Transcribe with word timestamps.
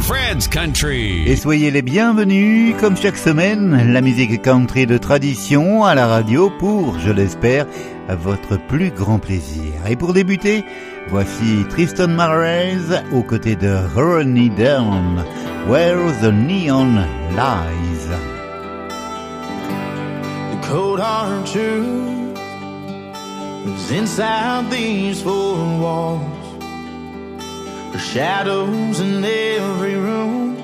Fred's 0.00 0.48
Country. 0.48 1.24
Et 1.26 1.36
soyez 1.36 1.70
les 1.70 1.82
bienvenus, 1.82 2.74
comme 2.80 2.96
chaque 2.96 3.18
semaine, 3.18 3.92
la 3.92 4.00
musique 4.00 4.40
country 4.40 4.86
de 4.86 4.96
tradition 4.96 5.84
à 5.84 5.94
la 5.94 6.06
radio 6.06 6.50
pour, 6.58 6.98
je 6.98 7.10
l'espère, 7.10 7.66
votre 8.08 8.58
plus 8.68 8.90
grand 8.90 9.18
plaisir. 9.18 9.74
Et 9.86 9.96
pour 9.96 10.14
débuter, 10.14 10.64
voici 11.08 11.66
Tristan 11.68 12.08
Marais 12.08 12.78
aux 13.12 13.22
côtés 13.22 13.56
de 13.56 13.76
Ronnie 13.94 14.48
Down, 14.48 15.22
Where 15.68 16.10
the 16.22 16.32
Neon 16.32 17.04
Lies. 17.36 18.08
The 20.52 20.66
cold 20.66 21.00
is 23.66 23.90
inside 23.90 24.70
these 24.70 25.22
four 25.22 25.56
walls. 25.78 26.62
Her 27.92 27.98
shadows 27.98 29.00
in 29.00 29.24
every 29.24 29.96
room. 29.96 30.56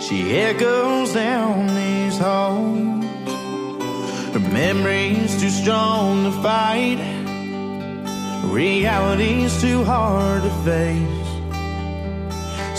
She 0.00 0.38
echoes 0.38 1.12
down 1.12 1.66
these 1.74 2.18
halls. 2.18 3.04
Her 4.34 4.40
memory's 4.50 5.40
too 5.40 5.50
strong 5.50 6.24
to 6.24 6.32
fight. 6.42 7.00
Reality's 8.44 9.60
too 9.60 9.84
hard 9.84 10.42
to 10.42 10.50
face. 10.64 11.28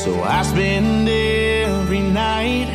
So 0.04 0.22
I 0.24 0.42
spend 0.44 1.08
every 1.08 2.02
night 2.02 2.70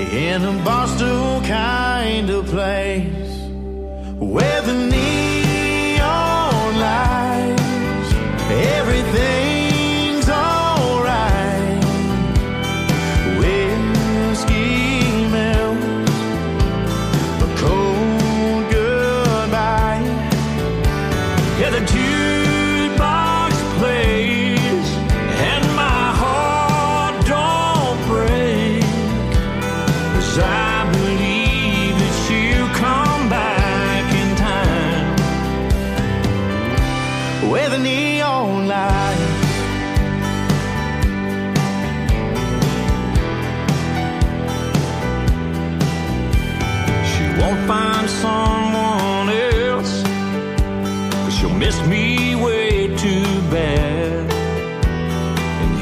in 0.00 0.42
a 0.44 0.52
barstool 0.64 1.46
kind 1.46 2.30
of 2.30 2.46
place 2.46 3.25
where 4.18 4.62
the 4.62 4.72
neon 4.72 5.15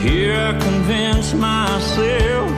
here 0.04 0.34
I 0.36 0.52
convince 0.58 1.32
myself, 1.32 2.50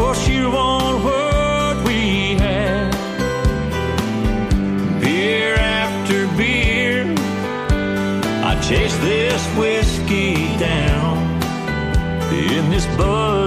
oh, 0.00 0.14
she 0.24 0.40
won't 0.42 1.02
what 1.04 1.76
we 1.86 2.36
had. 2.44 2.92
Beer 5.00 5.54
after 5.56 6.28
beer, 6.36 7.02
I 8.50 8.54
chase 8.68 8.96
this 8.98 9.42
whiskey 9.56 10.34
down 10.58 11.18
in 12.32 12.70
this 12.70 12.86
buzzing 12.96 13.37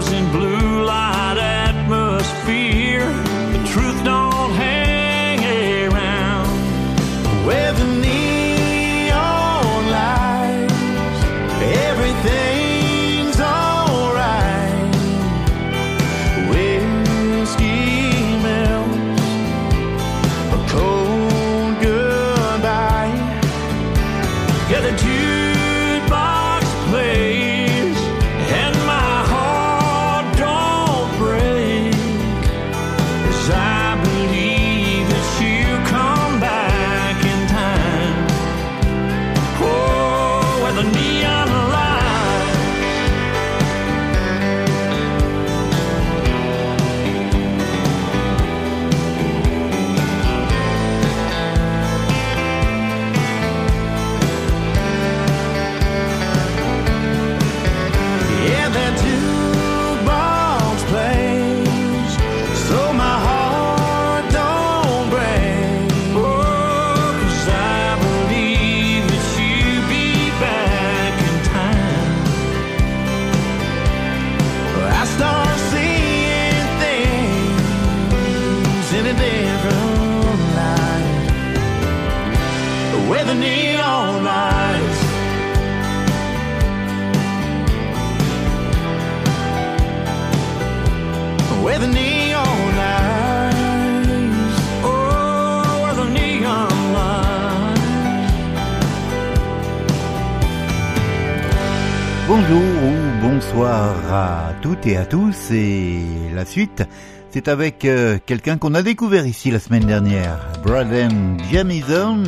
Bonjour 102.42 102.58
ou 102.60 103.22
bonsoir 103.22 103.96
à 104.12 104.54
toutes 104.64 104.88
et 104.88 104.98
à 104.98 105.06
tous 105.06 105.52
et 105.52 106.02
la 106.34 106.44
suite 106.44 106.82
c'est 107.30 107.48
avec 107.48 107.86
euh, 107.86 108.18
quelqu'un 108.26 108.58
qu'on 108.58 108.74
a 108.74 108.82
découvert 108.82 109.28
ici 109.28 109.52
la 109.52 109.60
semaine 109.60 109.86
dernière, 109.86 110.40
Braden 110.64 111.38
Jamison. 111.52 112.24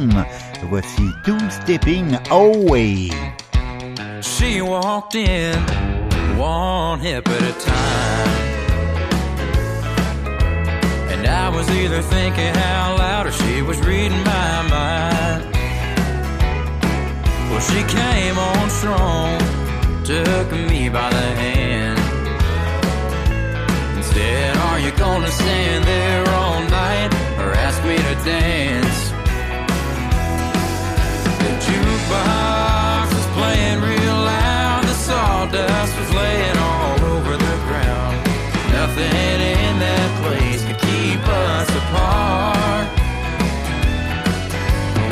Voici 0.69 1.09
Two 1.25 1.35
Stepping 1.50 2.16
Away. 2.29 3.09
She 4.22 4.62
walked 4.62 5.16
in 5.16 5.57
one 6.38 7.00
hip 7.00 7.28
at 7.28 7.41
a 7.41 7.53
time. 7.66 8.34
And 11.09 11.25
I 11.28 11.50
was 11.50 11.68
either 11.72 12.03
thinking 12.03 12.56
out 12.56 13.00
loud 13.00 13.25
or 13.25 13.31
she 13.31 13.63
was 13.63 13.80
reading 13.80 14.24
my 14.24 14.62
mind. 14.69 15.54
Well, 17.50 17.62
she 17.62 17.83
came 17.83 18.38
on 18.39 18.69
strong, 18.69 19.38
took 20.06 20.52
me 20.52 20.90
by 20.90 21.10
the 21.10 21.28
hand. 21.40 22.00
And 23.96 24.04
said, 24.04 24.58
Are 24.58 24.80
you 24.80 24.92
gonna 24.92 25.32
stand 25.32 25.86
there 25.86 26.28
all 26.36 26.60
night 26.64 27.14
or 27.40 27.54
ask 27.54 27.82
me 27.86 27.96
to 27.96 28.16
dance? 28.28 29.00
The 31.40 31.52
jukebox 31.66 33.08
was 33.16 33.28
playing 33.38 33.80
real 33.80 34.20
loud. 34.28 34.84
The 34.84 34.98
sawdust 35.08 35.98
was 35.98 36.14
laying 36.14 36.58
all 36.58 37.00
over 37.16 37.38
the 37.38 37.56
ground. 37.68 38.18
Nothing 38.76 39.40
in 39.56 39.80
that 39.80 40.10
place 40.20 40.62
could 40.68 40.82
keep 40.84 41.24
us 41.24 41.70
apart. 41.82 42.88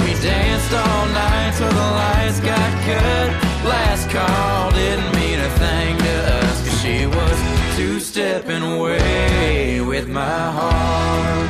We 0.04 0.12
danced 0.20 0.74
all 0.74 1.06
night 1.16 1.54
till 1.56 1.70
the 1.70 1.90
lights 2.02 2.40
got 2.42 2.72
cut. 2.84 3.52
Last 3.64 4.10
call 4.10 4.71
slipping 8.42 8.64
away 8.64 9.82
with 9.82 10.08
my 10.08 10.22
heart. 10.22 11.50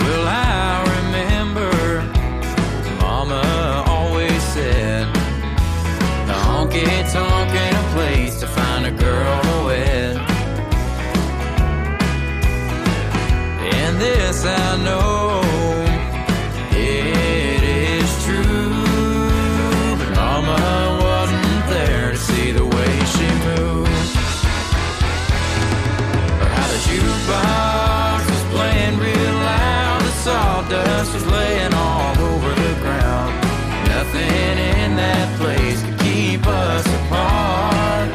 Well, 0.00 0.26
I 0.26 0.82
remember 0.96 1.70
Mama 3.00 3.84
always 3.86 4.42
said 4.42 5.06
the 6.26 6.32
honky 6.32 6.86
tonk 7.12 7.54
ain't 7.54 7.76
a 7.76 7.88
place 7.94 8.40
to 8.40 8.46
find 8.46 8.86
a 8.86 8.90
girl 8.90 9.42
to 9.42 9.64
wed. 9.66 10.16
And 13.74 14.00
this 14.00 14.44
I 14.44 14.84
know. 14.84 15.11
Stardust 31.04 31.14
was 31.14 31.26
laying 31.32 31.74
all 31.74 32.18
over 32.18 32.48
the 32.48 32.74
ground. 32.80 33.34
Nothing 33.88 34.58
in 34.82 34.96
that 34.96 35.28
place 35.38 35.82
could 35.82 35.98
keep 36.00 36.46
us 36.46 36.86
apart. 36.86 38.08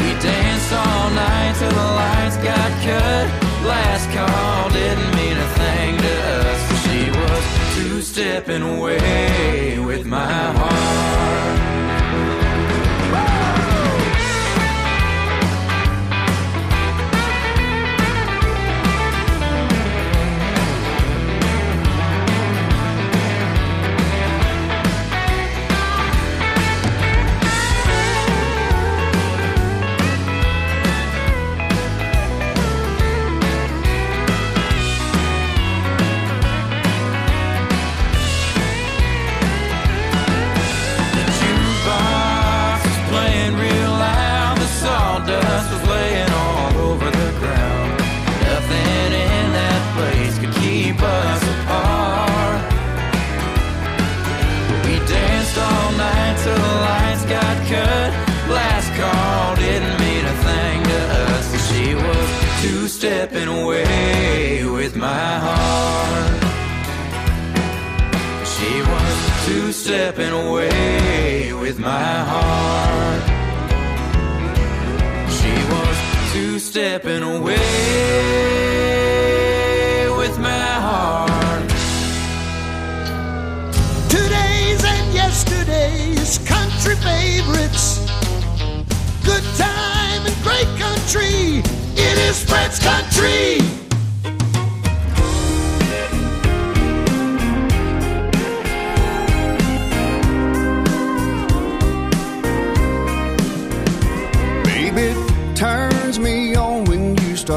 We 0.00 0.10
danced 0.20 0.72
all 0.72 1.10
night 1.10 1.54
till 1.58 1.70
the 1.70 1.88
lights 2.00 2.36
got 2.38 2.70
cut. 2.84 3.26
Last 3.66 4.06
call 4.10 4.70
didn't 4.70 5.14
mean 5.16 5.36
a 5.36 5.48
thing 5.60 5.98
to 5.98 6.14
us. 6.40 6.60
She 6.84 7.10
was 7.20 7.44
two 7.74 8.00
stepping 8.00 8.62
away 8.62 9.78
with 9.78 10.04
my 10.06 10.52
heart. 10.58 10.91
Stepping 70.12 70.34
away 70.34 71.54
with 71.54 71.78
my 71.78 71.88
heart. 71.88 73.22
She 75.30 75.54
was 75.72 75.96
two 76.32 76.58
stepping 76.58 77.22
away 77.22 77.56
with 80.18 80.38
my 80.38 80.66
heart. 80.86 81.70
Today's 84.10 84.84
and 84.84 85.14
yesterday's 85.14 86.36
country 86.46 86.96
favorites. 86.96 88.00
Good 89.24 89.44
time 89.56 90.26
and 90.26 90.36
great 90.42 90.68
country. 90.78 91.62
It 91.96 92.18
is 92.28 92.44
Fred's 92.44 92.78
country. 92.78 93.71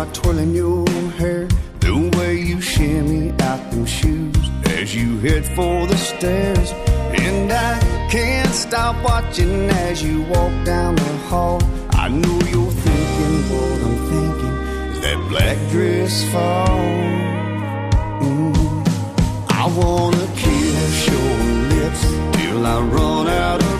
Start 0.05 0.13
twirling 0.13 0.53
your 0.53 0.87
hair. 1.17 1.47
The 1.79 2.11
way 2.17 2.39
you 2.39 2.61
shimmy 2.61 3.31
out 3.41 3.71
them 3.71 3.85
shoes 3.85 4.35
as 4.65 4.95
you 4.95 5.19
head 5.19 5.45
for 5.45 5.87
the 5.87 5.97
stairs. 5.97 6.71
And 6.71 7.51
I 7.51 7.79
can't 8.09 8.53
stop 8.53 8.95
watching 9.03 9.69
as 9.69 10.03
you 10.03 10.21
walk 10.23 10.65
down 10.65 10.95
the 10.95 11.17
hall. 11.29 11.61
I 11.91 12.07
know 12.09 12.39
you're 12.51 12.71
thinking 12.87 13.35
what 13.51 13.77
I'm 13.87 13.97
thinking. 14.11 14.55
Is 14.93 15.01
that 15.01 15.29
black 15.29 15.57
dress 15.71 16.23
fall? 16.31 16.79
Mm. 18.21 18.55
I 19.49 19.65
wanna 19.79 20.27
kiss 20.35 21.07
your 21.07 21.33
lips 21.73 22.01
till 22.37 22.65
I 22.65 22.79
run 22.81 23.27
out 23.27 23.63
of 23.63 23.74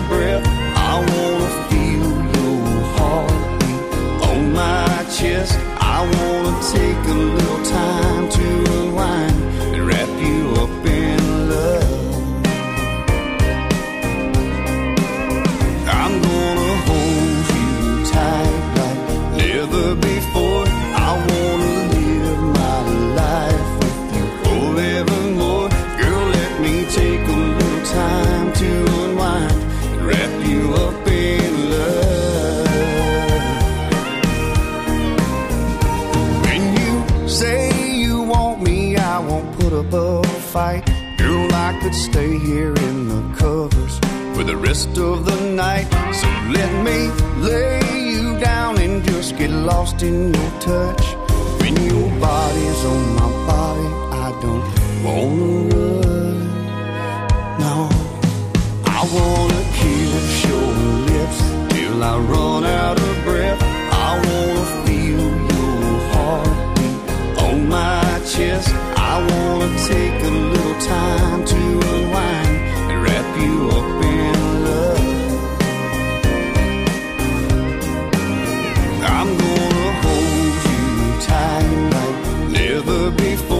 a 7.08 7.14
little 7.14 7.62
time 7.64 8.05
fight. 40.56 40.84
Girl, 41.18 41.52
I 41.68 41.78
could 41.82 41.94
stay 41.94 42.38
here 42.38 42.74
in 42.88 42.96
the 43.12 43.22
covers 43.42 43.94
for 44.34 44.42
the 44.50 44.56
rest 44.68 44.96
of 44.96 45.26
the 45.28 45.38
night. 45.64 45.88
So 46.20 46.28
let 46.58 46.72
me 46.86 46.98
lay 47.50 47.80
you 48.12 48.38
down 48.38 48.72
and 48.84 49.04
just 49.04 49.36
get 49.36 49.50
lost 49.50 50.02
in 50.02 50.32
your 50.32 50.52
touch. 50.70 51.04
When 51.60 51.74
your 51.90 52.08
body's 52.28 52.82
on 52.92 53.02
my 53.20 53.30
body, 53.50 53.88
I 54.24 54.28
don't 54.44 54.66
wanna 55.04 55.65
I'm 79.08 79.38
gonna 79.38 79.92
hold 80.02 80.56
you 80.70 81.20
tight 81.26 81.68
like 81.94 82.50
never 82.50 83.10
before. 83.12 83.55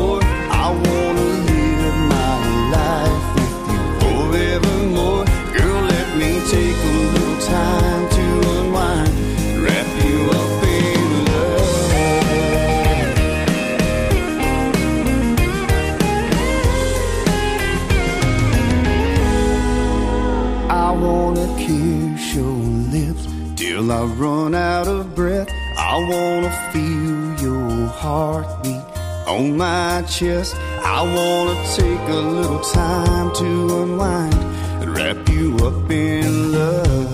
Heartbeat 27.97 28.83
on 29.27 29.57
my 29.57 30.03
chest. 30.09 30.55
I 30.85 31.03
wanna 31.03 31.57
take 31.75 32.09
a 32.09 32.23
little 32.37 32.61
time 32.61 33.35
to 33.41 33.83
unwind 33.83 34.35
and 34.83 34.95
wrap 34.95 35.29
you 35.29 35.57
up 35.69 35.91
in 35.91 36.53
love. 36.53 37.06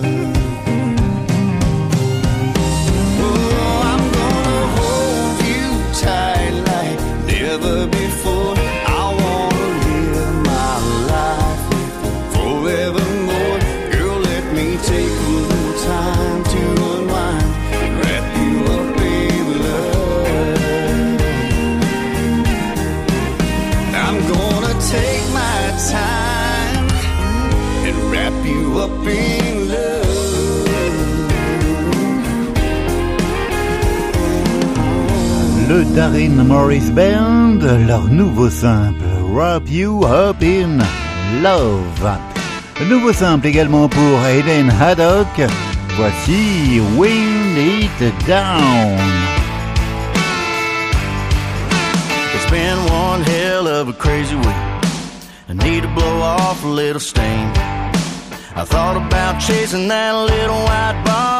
Le 35.93 35.95
Darren 35.95 36.47
Morris 36.47 36.91
Band, 36.91 37.59
leur 37.87 38.05
nouveau 38.05 38.49
simple 38.49 39.03
Wrap 39.31 39.63
You 39.69 40.05
Up 40.05 40.41
in 40.41 40.79
Love. 41.41 42.17
Nouveau 42.89 43.13
simple 43.13 43.47
également 43.47 43.87
pour 43.87 44.25
Aiden 44.25 44.69
Haddock. 44.69 45.27
Voici 45.95 46.81
Wind 46.97 47.57
It 47.57 48.13
Down. 48.27 48.97
It's 52.33 52.51
been 52.51 52.77
one 52.91 53.21
hell 53.21 53.67
of 53.67 53.89
a 53.89 53.93
crazy 53.93 54.35
week. 54.35 54.47
I 55.49 55.53
need 55.53 55.83
to 55.83 55.89
blow 55.89 56.21
off 56.21 56.63
a 56.63 56.67
little 56.67 56.99
steam. 56.99 57.51
I 58.55 58.65
thought 58.65 58.97
about 58.97 59.39
chasing 59.39 59.87
that 59.87 60.13
little 60.13 60.63
white 60.65 61.03
ball 61.05 61.32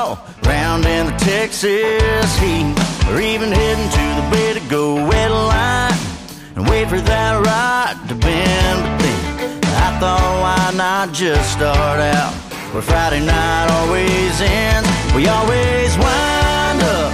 round 0.74 0.86
in 0.86 1.06
the 1.06 1.18
Texas 1.20 2.38
heat, 2.40 2.66
or 3.10 3.20
even 3.20 3.52
heading 3.52 3.90
to 3.90 4.06
the 4.20 4.26
bay 4.32 4.54
to 4.54 4.70
go 4.70 4.96
wet 4.96 5.30
a 5.30 5.34
line 5.34 5.94
and 6.56 6.68
wait 6.70 6.88
for 6.88 7.00
that 7.00 7.34
ride 7.46 7.98
to 8.10 8.16
bend. 8.16 8.82
But 8.82 8.98
then 9.02 9.76
I 9.76 10.00
thought, 10.00 10.34
why 10.42 10.78
not 10.78 11.14
just 11.14 11.52
start 11.52 12.00
out 12.00 12.34
where 12.74 12.82
Friday 12.82 13.24
night 13.26 13.68
always 13.70 14.42
ends? 14.42 14.90
We 15.14 15.28
always 15.28 15.92
wind 15.98 16.82
up 16.82 17.12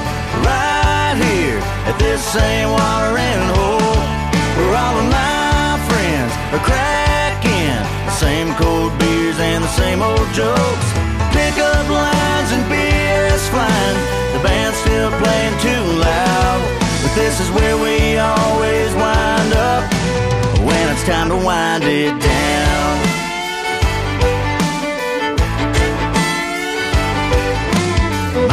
right 0.47 1.15
here 1.19 1.59
at 1.89 1.97
this 1.99 2.23
same 2.23 2.69
watering 2.71 3.43
hole 3.59 3.99
where 4.55 4.75
all 4.79 4.95
of 5.03 5.07
my 5.11 5.75
friends 5.89 6.31
are 6.55 6.63
cracking 6.63 7.75
the 8.07 8.15
same 8.15 8.53
cold 8.55 8.97
beers 8.99 9.39
and 9.39 9.63
the 9.63 9.73
same 9.75 10.01
old 10.01 10.27
jokes. 10.33 11.08
Pick 11.39 11.57
up 11.57 11.87
lines 11.89 12.51
and 12.51 12.63
BS 12.69 13.43
flying. 13.47 13.97
The 14.35 14.41
band's 14.43 14.77
still 14.83 15.09
playing 15.23 15.55
too 15.63 15.83
loud. 15.97 16.59
But 17.01 17.15
this 17.15 17.39
is 17.39 17.49
where 17.51 17.77
we 17.77 18.17
always 18.17 18.93
wind 18.93 19.53
up 19.53 19.83
when 20.67 20.83
it's 20.91 21.05
time 21.05 21.29
to 21.29 21.37
wind 21.37 21.85
it 21.85 22.11
down. 22.19 22.91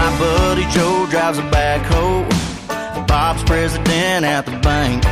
My 0.00 0.10
buddy 0.20 0.64
Joe 0.70 1.06
drives 1.10 1.38
a 1.38 1.46
backhoe. 1.50 2.22
Bob's 3.08 3.42
president 3.42 4.24
at 4.24 4.46
the 4.46 4.56
bank. 4.60 5.04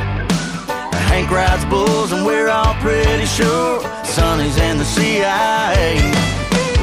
Hank 1.10 1.28
rides 1.28 1.64
bulls, 1.64 2.12
and 2.12 2.24
we're 2.24 2.48
all 2.48 2.74
pretty 2.74 3.26
sure 3.26 3.82
Sonny's 4.04 4.56
in 4.58 4.78
the 4.78 4.84
CIA. 4.84 6.33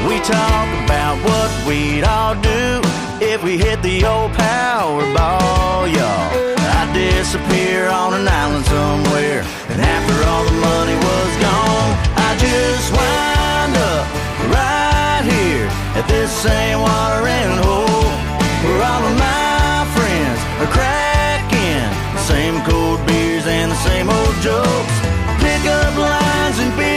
We 0.08 0.18
talk 0.18 0.68
about 0.84 1.16
what 1.22 1.50
we'd 1.66 2.02
all 2.02 2.34
do 2.34 2.82
if 3.22 3.42
we 3.44 3.56
hit 3.56 3.80
the 3.82 4.04
old 4.04 4.32
Powerball, 4.32 5.86
y'all. 5.94 6.28
I'd 6.58 6.90
disappear 6.92 7.88
on 7.88 8.14
an 8.14 8.26
island 8.26 8.66
somewhere, 8.66 9.46
and 9.70 9.80
after 9.80 10.16
all 10.26 10.44
the 10.44 10.58
money 10.58 10.96
was 10.98 11.32
gone, 11.38 11.90
I 12.18 12.30
just 12.34 12.86
wind 12.90 13.74
up 13.78 14.04
right 14.50 15.22
here 15.22 15.70
at 15.94 16.06
this 16.08 16.30
same 16.34 16.80
watering 16.82 17.52
hole 17.62 18.10
where 18.66 18.82
all 18.82 19.04
of 19.06 19.16
my 19.16 19.86
friends 19.94 20.40
are 20.62 20.70
cracking 20.74 21.86
the 22.14 22.22
same 22.26 22.60
cold 22.66 22.98
beers 23.06 23.46
and 23.46 23.70
the 23.70 23.80
same 23.86 24.10
old 24.10 24.34
jokes. 24.42 24.96
Pick 25.38 25.62
up 25.70 25.94
lines 25.96 26.58
and 26.58 26.72
BS 26.74 26.91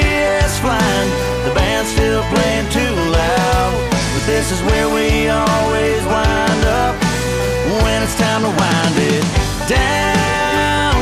flying. 0.66 1.10
The 1.46 1.54
band's 1.54 1.90
still 1.94 2.24
playing 2.34 2.68
too 2.74 2.96
loud. 3.14 3.72
But 4.14 4.24
this 4.26 4.52
is 4.52 4.60
where 4.68 4.90
we 4.98 5.30
always 5.30 6.02
wind 6.10 6.64
up 6.82 6.94
when 7.86 7.98
it's 8.06 8.18
time 8.18 8.42
to 8.48 8.52
wind 8.64 8.96
it 9.14 9.26
down. 9.70 10.98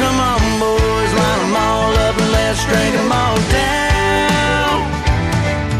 Come 0.00 0.16
on, 0.30 0.40
boys, 0.56 1.12
line 1.20 1.40
them 1.44 1.56
all 1.68 1.92
up 2.08 2.16
and 2.22 2.30
let's 2.38 2.62
drink 2.70 2.92
them 2.96 3.12
all 3.12 3.38
down. 3.52 4.74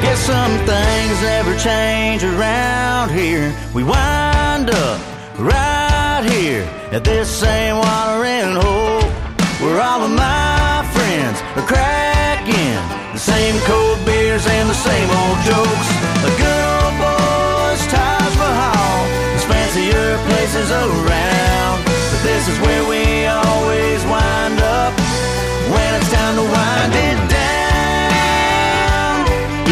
Guess 0.03 0.21
some 0.33 0.55
things 0.73 1.17
never 1.33 1.53
change 1.69 2.23
around 2.25 3.11
here. 3.11 3.49
We 3.75 3.83
wind 3.85 4.69
up 4.71 4.99
right 5.39 6.25
here 6.29 6.65
at 6.93 7.03
this 7.05 7.29
same 7.29 7.77
watering 7.77 8.55
hole 8.61 9.09
where 9.63 9.81
all 9.81 10.03
of 10.03 10.11
my 10.11 10.85
friends 10.93 11.41
are 11.57 11.67
the 11.67 12.06
same 13.37 13.59
cold 13.69 13.99
beers 14.07 14.47
and 14.47 14.67
the 14.71 14.79
same 14.89 15.09
old 15.21 15.39
jokes. 15.51 15.89
Boys 17.01 17.83
Taj 17.93 18.33
Mahal, 18.41 18.99
there's 19.29 19.45
fancier 19.53 20.09
places 20.29 20.69
around, 20.71 21.79
but 22.11 22.21
this 22.29 22.45
is 22.49 22.57
where 22.65 22.85
we 22.93 23.27
always 23.27 24.01
wind 24.15 24.59
up 24.81 24.95
when 25.73 25.91
it's 25.99 26.11
time 26.19 26.35
to 26.41 26.47
wind 26.57 26.95
it 27.09 27.21
down. 27.41 29.17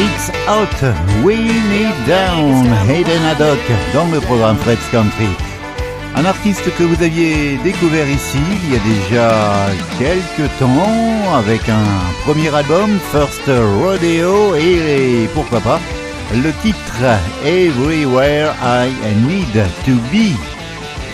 It's 0.04 0.26
out, 0.56 0.78
Win 1.24 1.66
It 1.84 1.96
Down, 2.06 2.66
Hayden 2.88 3.22
Haddock, 3.26 3.64
dans 3.94 4.10
le 4.12 4.20
programme 4.20 4.58
Fred's 4.58 4.86
Country. 4.90 5.53
Un 6.16 6.24
artiste 6.26 6.70
que 6.76 6.84
vous 6.84 7.02
aviez 7.02 7.58
découvert 7.64 8.08
ici 8.08 8.38
il 8.64 8.72
y 8.72 8.76
a 8.76 8.80
déjà 8.80 9.32
quelques 9.98 10.50
temps 10.58 11.34
avec 11.36 11.68
un 11.68 11.84
premier 12.24 12.54
album, 12.54 12.98
First 13.10 13.46
Rodeo, 13.48 14.54
et 14.54 15.28
pourquoi 15.34 15.60
pas 15.60 15.80
le 16.32 16.52
titre 16.62 17.02
Everywhere 17.44 18.54
I 18.62 18.90
Need 19.26 19.66
to 19.84 19.94
Be. 20.12 20.36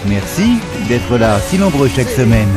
Merci 0.07 0.59
d'être 0.88 1.16
là 1.16 1.40
si 1.40 1.59
nombreux 1.59 1.88
chaque 1.88 2.09
semaine. 2.09 2.52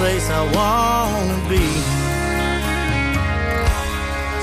Place 0.00 0.30
I 0.30 0.42
wanna 0.56 1.38
be. 1.52 1.66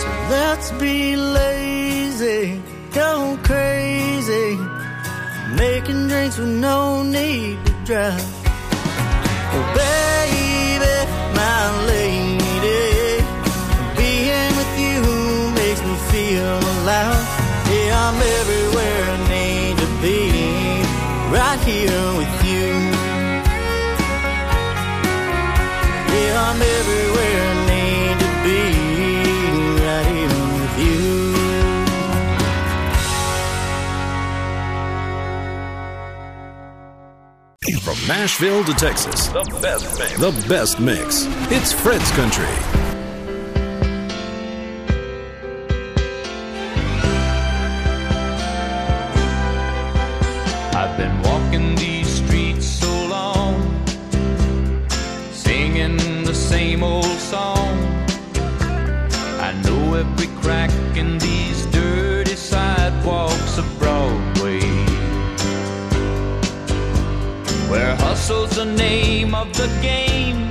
So 0.01 0.07
let's 0.35 0.69
be 0.83 1.15
lazy, 1.15 2.61
go 2.93 3.39
crazy, 3.41 4.49
making 5.63 6.09
drinks 6.09 6.37
with 6.37 6.53
no 6.69 7.01
need 7.01 7.57
to 7.65 7.73
drive. 7.89 8.29
Oh, 9.53 9.65
baby, 9.81 10.95
my 11.41 11.63
lady, 11.91 12.85
being 13.97 14.53
with 14.59 14.73
you 14.85 15.01
makes 15.59 15.81
me 15.87 15.95
feel 16.13 16.57
alive. 16.75 17.25
Yeah, 17.71 18.05
I'm 18.05 18.19
everywhere 18.39 19.03
I 19.15 19.19
need 19.35 19.75
to 19.83 19.89
be, 20.05 20.21
right 21.35 21.61
here 21.71 22.07
with 22.19 22.29
you. 22.31 22.36
I'm 26.49 26.61
everywhere 26.61 27.41
I 27.43 27.45
need 27.67 28.15
to 28.23 28.29
be, 28.47 28.63
right 29.83 30.07
here 30.15 30.31
with 30.61 30.75
you. 30.79 31.03
From 37.81 37.99
Nashville 38.07 38.63
to 38.63 38.73
Texas, 38.75 39.27
the 39.27 39.43
best 39.61 39.99
mix. 39.99 40.17
The 40.17 40.31
best 40.47 40.79
mix. 40.79 41.25
It's 41.51 41.73
Fred's 41.73 42.09
Country. 42.11 42.76
The 68.57 68.65
name 68.65 69.35
of 69.35 69.55
the 69.55 69.67
game, 69.83 70.49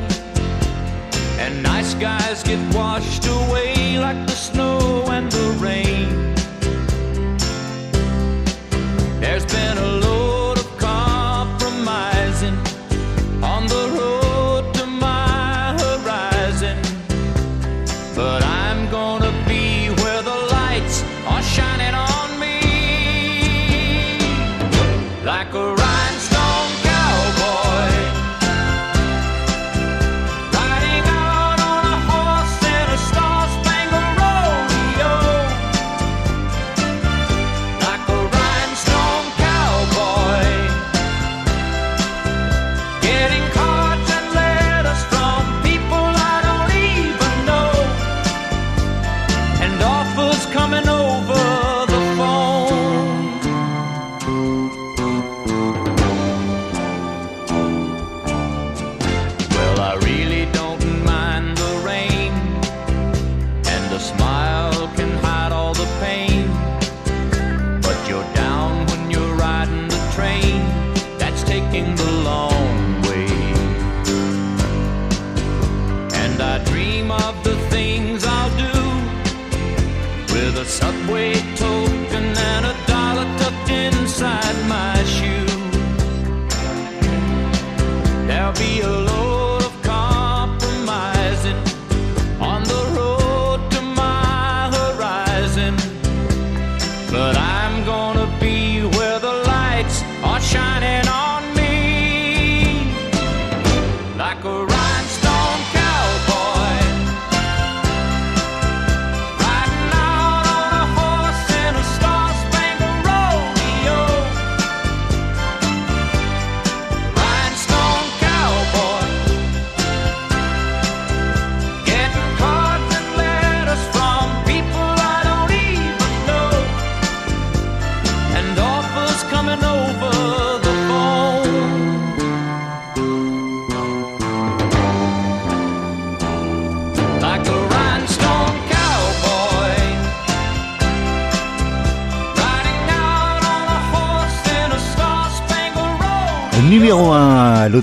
and 1.41 1.61
nice 1.61 1.93
guys 1.95 2.45
get 2.45 2.61
washed 2.73 3.27
away 3.27 3.99
like 3.99 4.25
the 4.29 4.33
snow 4.33 5.05
and 5.09 5.29
the 5.33 5.59
rain. 5.61 5.96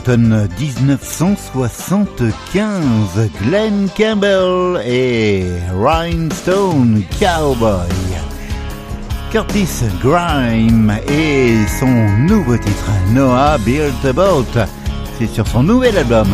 L'automne 0.06 0.50
1975, 0.60 3.32
Glenn 3.42 3.90
Campbell 3.96 4.82
et 4.86 5.46
Rhinestone 5.74 7.04
Cowboy. 7.20 7.88
Curtis 9.32 9.84
Grime 10.02 10.94
et 11.08 11.56
son 11.80 12.10
nouveau 12.28 12.58
titre, 12.58 12.92
Noah 13.12 13.58
Built 13.60 14.04
a 14.06 14.12
Boat. 14.14 14.46
C'est 15.18 15.28
sur 15.28 15.48
son 15.48 15.64
nouvel 15.64 15.98
album. 15.98 16.28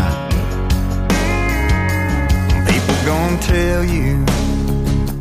People 2.66 2.96
gonna 3.06 3.38
tell 3.40 3.86
you 3.86 4.26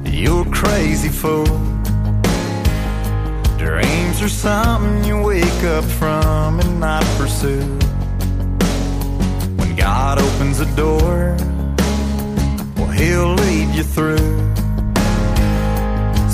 you're 0.04 0.46
crazy 0.50 1.08
fool. 1.08 1.44
Dreams 3.58 4.22
are 4.22 4.28
something 4.28 5.04
you 5.04 5.22
wake 5.22 5.64
up 5.64 5.84
from 5.84 6.58
and 6.60 6.80
not 6.80 7.04
pursue. 7.18 7.78
God 9.78 10.18
opens 10.20 10.58
a 10.58 10.66
door, 10.74 11.36
well, 12.76 12.90
He'll 12.90 13.34
lead 13.34 13.72
you 13.76 13.84
through. 13.84 14.18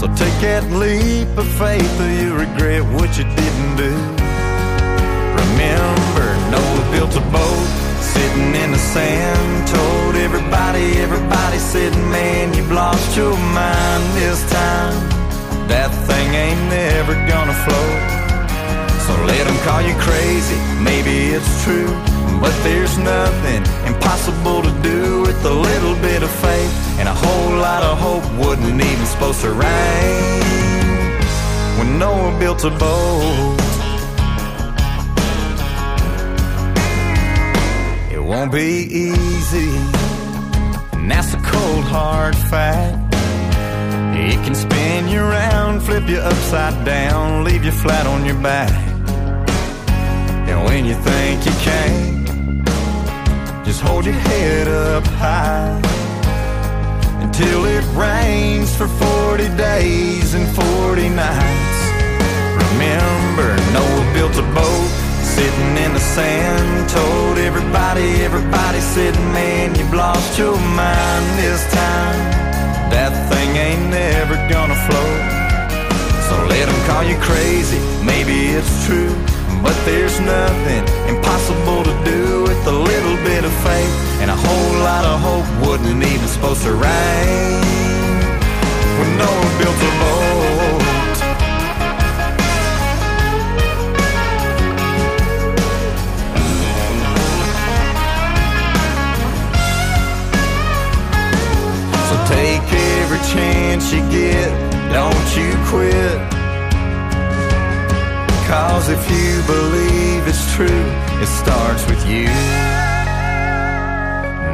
So 0.00 0.06
take 0.16 0.36
that 0.40 0.64
leap 0.72 1.28
of 1.36 1.46
faith 1.60 2.00
or 2.00 2.08
you 2.08 2.32
regret 2.34 2.82
what 2.96 3.10
you 3.18 3.24
didn't 3.24 3.76
do. 3.76 3.92
Remember, 5.44 6.26
Noah 6.56 6.88
built 6.90 7.14
a 7.16 7.24
boat 7.28 7.68
sitting 8.00 8.54
in 8.64 8.72
the 8.72 8.78
sand. 8.78 9.68
Told 9.68 10.14
everybody, 10.16 10.96
everybody 11.04 11.58
said, 11.58 11.92
man, 12.08 12.54
you've 12.54 12.72
lost 12.72 13.14
your 13.14 13.36
mind 13.52 14.04
this 14.16 14.40
time. 14.50 14.96
That 15.68 15.92
thing 16.08 16.28
ain't 16.32 16.64
never 16.70 17.12
gonna 17.28 17.52
float. 17.52 18.23
So 19.06 19.12
let 19.26 19.46
them 19.46 19.58
call 19.68 19.82
you 19.82 19.94
crazy, 19.96 20.56
maybe 20.82 21.34
it's 21.36 21.62
true. 21.62 21.92
But 22.40 22.54
there's 22.62 22.96
nothing 22.96 23.62
impossible 23.86 24.62
to 24.62 24.72
do 24.82 25.20
with 25.20 25.44
a 25.44 25.52
little 25.52 25.94
bit 25.96 26.22
of 26.22 26.30
faith. 26.30 26.72
And 26.98 27.06
a 27.06 27.12
whole 27.12 27.52
lot 27.58 27.82
of 27.82 27.98
hope 27.98 28.24
wasn't 28.38 28.80
even 28.80 29.06
supposed 29.06 29.42
to 29.42 29.50
rain. 29.50 31.20
When 31.78 31.98
Noah 31.98 32.38
built 32.38 32.64
a 32.64 32.70
boat, 32.70 33.60
it 38.10 38.22
won't 38.22 38.52
be 38.52 38.88
easy. 38.90 39.70
And 40.94 41.10
that's 41.10 41.34
a 41.34 41.40
cold 41.42 41.84
hard 41.84 42.34
fact. 42.34 43.14
It 44.16 44.42
can 44.44 44.54
spin 44.54 45.08
you 45.08 45.20
around, 45.20 45.80
flip 45.80 46.08
you 46.08 46.20
upside 46.20 46.86
down, 46.86 47.44
leave 47.44 47.66
you 47.66 47.72
flat 47.72 48.06
on 48.06 48.24
your 48.24 48.40
back. 48.40 48.93
When 50.74 50.86
you 50.86 50.94
think 50.94 51.46
you 51.46 51.52
can't, 51.62 52.66
just 53.64 53.80
hold 53.80 54.04
your 54.04 54.20
head 54.26 54.66
up 54.66 55.06
high 55.06 55.80
until 57.22 57.64
it 57.66 57.84
rains 57.94 58.74
for 58.74 58.88
40 58.88 59.54
days 59.56 60.34
and 60.34 60.48
40 60.48 61.10
nights. 61.10 61.78
Remember, 62.58 63.54
Noah 63.70 64.06
built 64.14 64.36
a 64.36 64.46
boat 64.50 64.90
sitting 65.22 65.76
in 65.78 65.92
the 65.94 66.00
sand, 66.00 66.90
told 66.90 67.38
everybody, 67.38 68.24
everybody 68.24 68.80
said, 68.80 69.14
man, 69.30 69.76
you've 69.76 69.94
lost 69.94 70.36
your 70.36 70.58
mind 70.58 71.24
this 71.38 71.62
time. 71.72 72.18
That 72.90 73.14
thing 73.30 73.50
ain't 73.54 73.90
never 73.90 74.34
gonna 74.50 74.78
float. 74.90 75.22
So 76.26 76.34
let 76.50 76.66
them 76.66 76.80
call 76.90 77.04
you 77.04 77.16
crazy, 77.22 77.78
maybe 78.04 78.58
it's 78.58 78.86
true. 78.86 79.33
But 79.64 79.76
there's 79.86 80.20
nothing 80.20 80.84
impossible 81.08 81.84
to 81.84 81.94
do 82.04 82.42
with 82.42 82.66
a 82.66 82.72
little 82.72 83.16
bit 83.24 83.44
of 83.44 83.52
faith. 83.64 83.94
And 84.20 84.30
a 84.30 84.36
whole 84.36 84.72
lot 84.84 85.04
of 85.06 85.20
hope 85.20 85.48
wasn't 85.66 86.02
even 86.04 86.28
supposed 86.28 86.62
to 86.64 86.72
rain. 86.72 87.60
When 88.98 89.10
Noah 89.16 89.52
built 89.58 89.80
a 89.80 89.92
boat. 90.02 90.84
So 102.08 102.14
take 102.36 102.66
every 103.00 103.22
chance 103.32 103.92
you 103.94 104.00
get, 104.10 104.50
don't 104.92 105.36
you 105.36 105.50
quit. 105.70 106.33
Cause 108.54 108.88
if 108.88 109.10
you 109.10 109.42
believe 109.54 110.28
it's 110.28 110.54
true, 110.54 110.84
it 111.22 111.26
starts 111.26 111.84
with 111.90 112.02
you. 112.06 112.26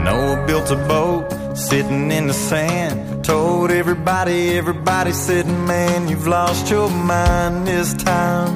Noah 0.07 0.43
built 0.47 0.71
a 0.71 0.77
boat 0.89 1.29
sitting 1.55 2.11
in 2.11 2.27
the 2.27 2.33
sand. 2.33 3.23
Told 3.23 3.71
everybody, 3.71 4.57
everybody 4.57 5.13
said, 5.13 5.47
man, 5.47 6.09
you've 6.09 6.27
lost 6.27 6.71
your 6.71 6.89
mind 6.89 7.67
this 7.67 7.93
time. 7.93 8.55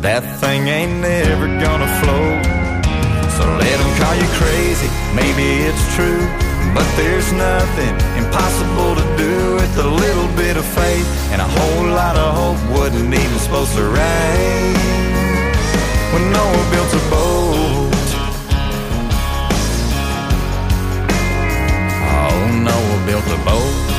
That 0.00 0.22
thing 0.40 0.66
ain't 0.68 1.02
never 1.02 1.46
gonna 1.64 1.90
float. 2.00 2.42
So 3.36 3.44
let 3.62 3.76
them 3.80 3.92
call 4.00 4.14
you 4.22 4.28
crazy, 4.40 4.88
maybe 5.14 5.46
it's 5.68 5.94
true. 5.94 6.49
But 6.74 6.86
there's 6.96 7.32
nothing 7.32 7.94
impossible 8.16 8.94
to 8.94 9.16
do 9.16 9.54
with 9.54 9.76
a 9.78 9.88
little 9.88 10.28
bit 10.36 10.56
of 10.56 10.64
faith 10.64 11.06
and 11.32 11.40
a 11.40 11.48
whole 11.56 11.86
lot 11.86 12.16
of 12.16 12.34
hope 12.34 12.60
wasn't 12.78 13.12
even 13.12 13.38
supposed 13.38 13.74
to 13.76 13.84
rain. 13.84 14.74
When 16.12 16.24
Noah 16.32 16.66
built 16.70 16.92
a 16.94 17.02
boat, 17.10 18.08
oh 22.14 22.38
Noah 22.68 23.06
built 23.06 23.26
a 23.26 23.44
boat. 23.44 23.89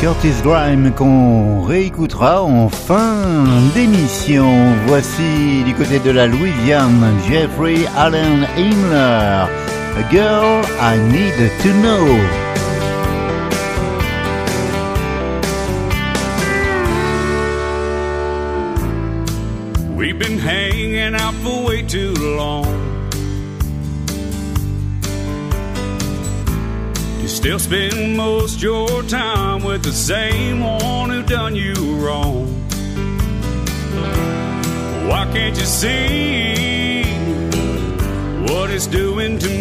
Curtis 0.00 0.40
Grime 0.42 0.92
qu'on 0.92 1.60
réécoutera 1.60 2.42
en 2.42 2.70
fin 2.70 3.44
d'émission. 3.74 4.48
Voici 4.86 5.62
du 5.66 5.74
côté 5.74 5.98
de 5.98 6.10
la 6.10 6.26
Louisiane 6.26 7.18
Jeffrey 7.28 7.86
Allen 7.98 8.46
Himmler 8.56 8.96
A 8.96 10.10
Girl 10.10 10.62
I 10.80 10.98
Need 11.12 11.50
to 11.62 11.68
Know. 11.82 12.49
Spend 27.70 28.16
most 28.16 28.60
your 28.60 29.00
time 29.04 29.62
with 29.62 29.84
the 29.84 29.92
same 29.92 30.58
one 30.58 31.08
who 31.08 31.22
done 31.22 31.54
you 31.54 31.72
wrong. 32.04 32.48
Why 35.08 35.24
can't 35.32 35.56
you 35.56 35.66
see 35.66 37.04
what 38.48 38.70
it's 38.70 38.88
doing 38.88 39.38
to 39.38 39.48
me? 39.48 39.59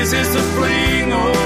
Is 0.00 0.12
this 0.12 0.34
a 0.34 0.42
fling 0.54 1.12
or 1.12 1.39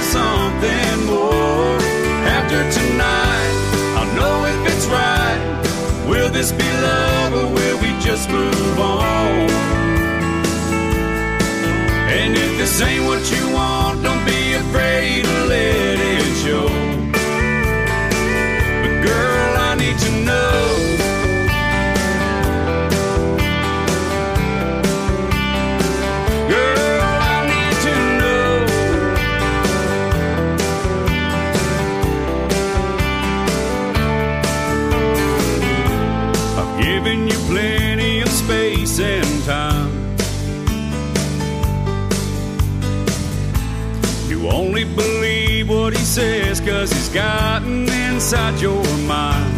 says 46.14 46.61
cause 46.61 46.92
he's 46.92 47.09
gotten 47.09 47.88
inside 47.88 48.61
your 48.61 48.85
mind. 48.98 49.53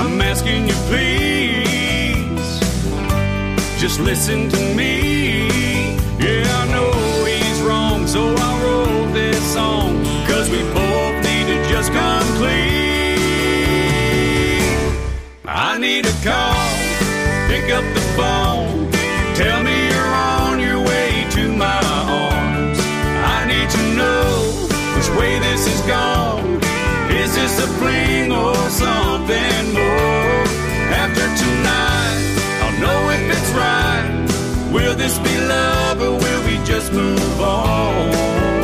I'm 0.00 0.18
asking 0.22 0.68
you, 0.68 0.74
please, 0.88 2.60
just 3.78 4.00
listen 4.00 4.48
to 4.48 4.74
me. 4.74 5.48
Yeah, 6.18 6.48
I 6.62 6.64
know 6.72 6.92
he's 7.26 7.60
wrong, 7.60 8.06
so 8.06 8.34
I 8.34 8.62
wrote 8.62 9.12
this 9.12 9.42
song. 9.52 10.02
Cause 10.26 10.48
we 10.48 10.62
both 10.72 11.16
need 11.28 11.46
to 11.52 11.68
just 11.68 11.92
come 11.92 12.26
clean. 12.40 13.18
I 15.44 15.76
need 15.76 16.06
a 16.06 16.16
call, 16.24 16.70
pick 17.50 17.70
up 17.70 17.85
something 29.26 29.74
more? 29.74 30.44
After 30.94 31.26
tonight, 31.42 32.36
I'll 32.62 32.80
know 32.80 33.10
if 33.10 33.36
it's 33.36 33.50
right. 33.52 34.72
Will 34.72 34.94
this 34.94 35.18
be 35.18 35.36
love 35.46 36.00
or 36.00 36.12
will 36.12 36.44
we 36.46 36.64
just 36.64 36.92
move 36.92 37.40
on? 37.40 38.55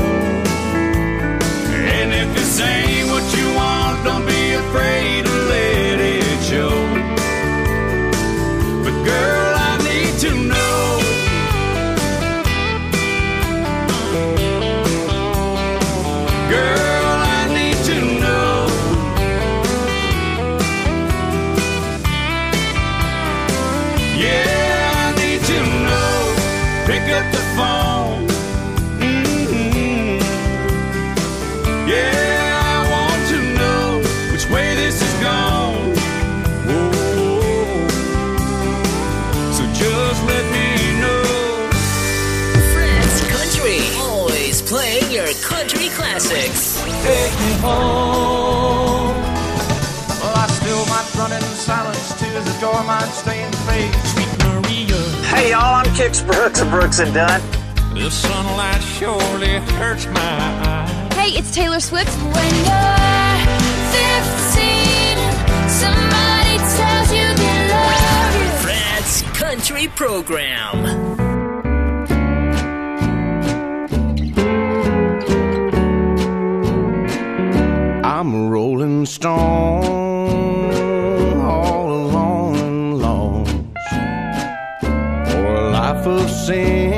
Classics. 46.12 46.82
Take 47.02 47.32
me 47.40 47.52
home. 47.60 49.16
Well, 50.20 50.36
I 50.36 50.46
still 50.48 50.84
might 50.86 51.08
run 51.16 51.32
in 51.32 51.42
silence 51.56 52.12
to 52.20 52.26
the 52.26 52.56
door, 52.60 52.82
might 52.84 53.08
stay 53.08 53.42
in 53.42 53.52
faith. 53.66 53.94
Sweet 54.12 54.28
Maria. 54.44 55.00
Hey 55.32 55.50
y'all, 55.50 55.74
I'm 55.74 55.86
Kix 55.96 56.24
Brooks 56.24 56.60
of 56.60 56.70
Brooks 56.70 56.98
and 56.98 57.14
Dunn. 57.14 57.40
The 57.94 58.10
sunlight 58.10 58.82
surely 58.82 59.60
hurts 59.78 60.06
my 60.06 60.20
eyes. 60.20 61.14
Hey, 61.14 61.30
it's 61.38 61.54
Taylor 61.54 61.80
Swift. 61.80 62.12
When 62.34 62.54
you're 62.68 63.38
15, 63.92 65.16
somebody 65.68 66.56
tells 66.76 67.08
you 67.12 67.26
they 67.40 67.68
love 67.72 68.34
you. 68.42 68.50
Fred's 68.64 69.22
Country 69.38 69.88
Program. 69.88 71.01
I'm 78.24 78.34
a 78.34 78.50
rolling 78.50 79.04
stone, 79.04 79.34
all 81.40 81.90
alone 81.90 82.54
and 82.54 82.98
lost. 83.00 83.50
For 85.32 85.54
a 85.56 85.70
life 85.72 86.06
of 86.06 86.30
sin, 86.30 86.91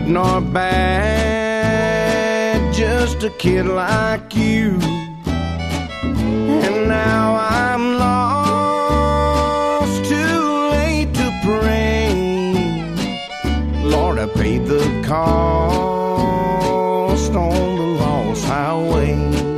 good 0.00 0.08
nor 0.12 0.40
bad, 0.40 2.72
just 2.74 3.22
a 3.22 3.30
kid 3.30 3.66
like 3.66 4.34
you. 4.34 4.80
And 5.24 6.88
now 6.88 7.36
I'm 7.36 7.98
lost, 7.98 10.04
too 10.04 10.70
late 10.70 11.14
to 11.14 11.40
pray. 11.44 12.14
Lord, 13.84 14.18
I 14.18 14.26
paid 14.26 14.66
the 14.66 14.82
cost 15.06 15.30
on 17.34 17.76
the 17.76 17.86
lost 18.02 18.44
highway. 18.44 19.49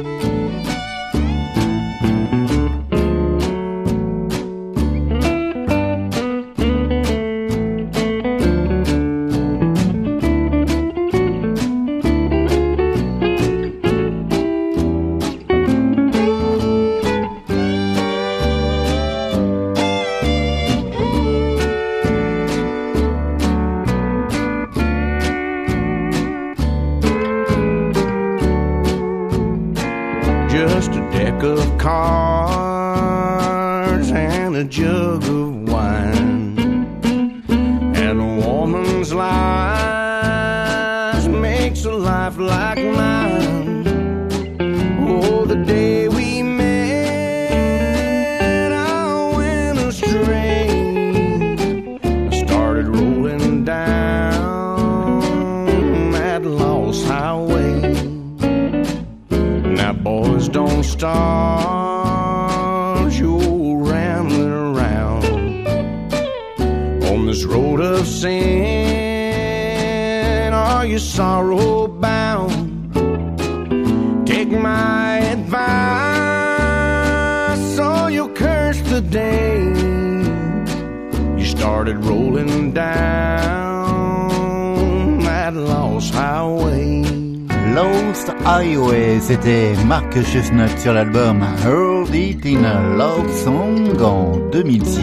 C'était 89.33 89.73
Mark 89.87 90.13
Chestnut 90.25 90.79
sur 90.79 90.93
l'album 90.93 91.43
Heard 91.65 92.15
It 92.15 92.45
in 92.45 92.65
a 92.65 92.97
Love 92.97 93.33
Song 93.43 93.99
en 94.03 94.37
2006. 94.51 95.01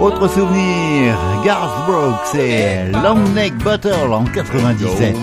Autre 0.00 0.28
souvenir, 0.28 1.14
Garth 1.44 1.86
Brooks 1.86 2.34
et 2.34 2.90
Long 2.90 3.18
Neck 3.34 3.54
Bottle 3.58 4.12
en 4.12 4.24
97. 4.24 5.14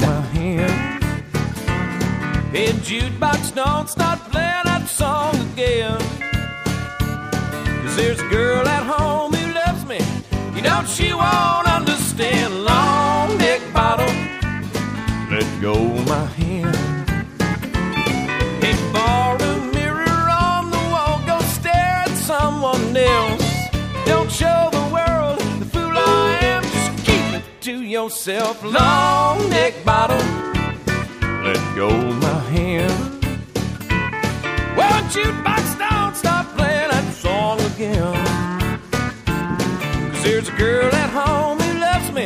Hey, 2.54 2.73
jukebox, 2.84 3.54
don't 3.56 3.88
start 3.88 4.19
playing 4.30 4.65
that 4.65 4.88
song 4.88 5.34
again. 5.54 5.97
Cause 7.84 7.95
there's 7.95 8.19
a 8.19 8.30
girl 8.30 8.67
at 8.67 8.84
home 8.84 9.34
who 9.34 9.54
loves 9.54 9.84
me. 9.88 9.97
You 10.56 10.62
she 10.86 11.12
won't 11.13 11.67
understand. 11.67 12.54
Long 12.65 13.36
neck 13.39 13.62
Let 15.32 15.62
go 15.62 15.75
my 16.06 16.25
hand. 16.38 16.88
Yourself. 28.10 28.63
Long 28.63 29.38
neck 29.52 29.86
bottle. 29.86 30.17
Let 31.45 31.62
go 31.76 31.89
my 32.26 32.39
hand. 32.56 33.24
Well, 34.76 35.04
jukebox, 35.13 35.78
don't 35.78 36.15
stop 36.15 36.48
playing 36.58 36.89
that 36.89 37.13
song 37.13 37.62
again. 37.72 38.82
Cause 40.12 40.24
there's 40.24 40.50
a 40.50 40.58
girl 40.58 40.89
at 40.91 41.12
home 41.12 41.60
who 41.60 41.72
loves 41.80 42.12
me. 42.12 42.26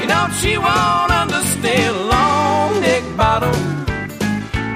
You 0.00 0.06
know 0.06 0.28
she 0.40 0.58
won't 0.58 1.10
understand. 1.10 1.92
Long 2.08 2.80
neck 2.80 3.02
bottle. 3.16 3.60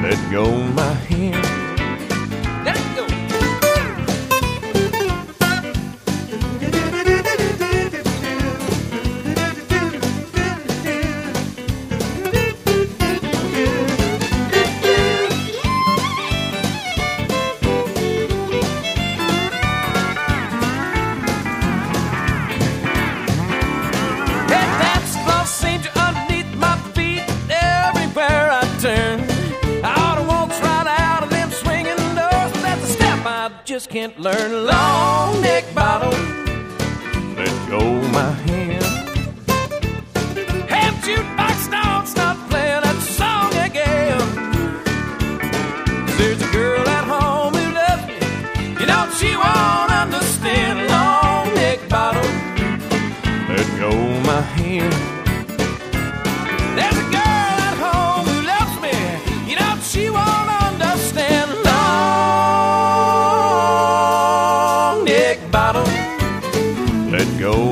Let 0.03 0.19
go 0.33 0.51
my 0.81 0.95
hand. 1.11 1.60
Can't 33.91 34.21
learn. 34.21 34.67
Long 34.67 35.41
neck 35.41 35.65
bottle, 35.75 36.13
Let 37.37 37.55
go 37.69 37.81
my 38.13 38.31
hand. 38.47 38.85
have 40.71 40.95
jukebox, 41.05 41.71
don't 41.71 42.07
stop 42.07 42.37
playing 42.49 42.83
that 42.83 43.01
song 43.19 43.53
again. 43.69 44.21
'Cause 46.07 46.17
there's 46.19 46.41
a 46.41 46.53
girl 46.53 46.89
at 46.89 47.05
home 47.05 47.53
who 47.55 47.67
loves 47.81 48.07
me. 48.07 48.19
You 48.81 48.87
know 48.87 49.09
she 49.19 49.31
won't 49.37 49.91
understand. 50.05 50.89
Long 50.89 51.53
neck 51.55 51.81
bottle. 51.89 52.31
Let 53.49 53.67
go 53.81 53.91
my 54.31 54.41
hand. 54.59 55.10
Go. 67.39 67.71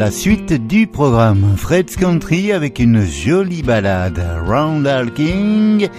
La 0.00 0.10
suite 0.10 0.54
du 0.54 0.86
programme 0.86 1.56
Fred's 1.58 1.94
Country 1.94 2.52
avec 2.52 2.78
une 2.78 3.04
jolie 3.04 3.62
balade 3.62 4.18
Roundal 4.46 5.12
King 5.12 5.90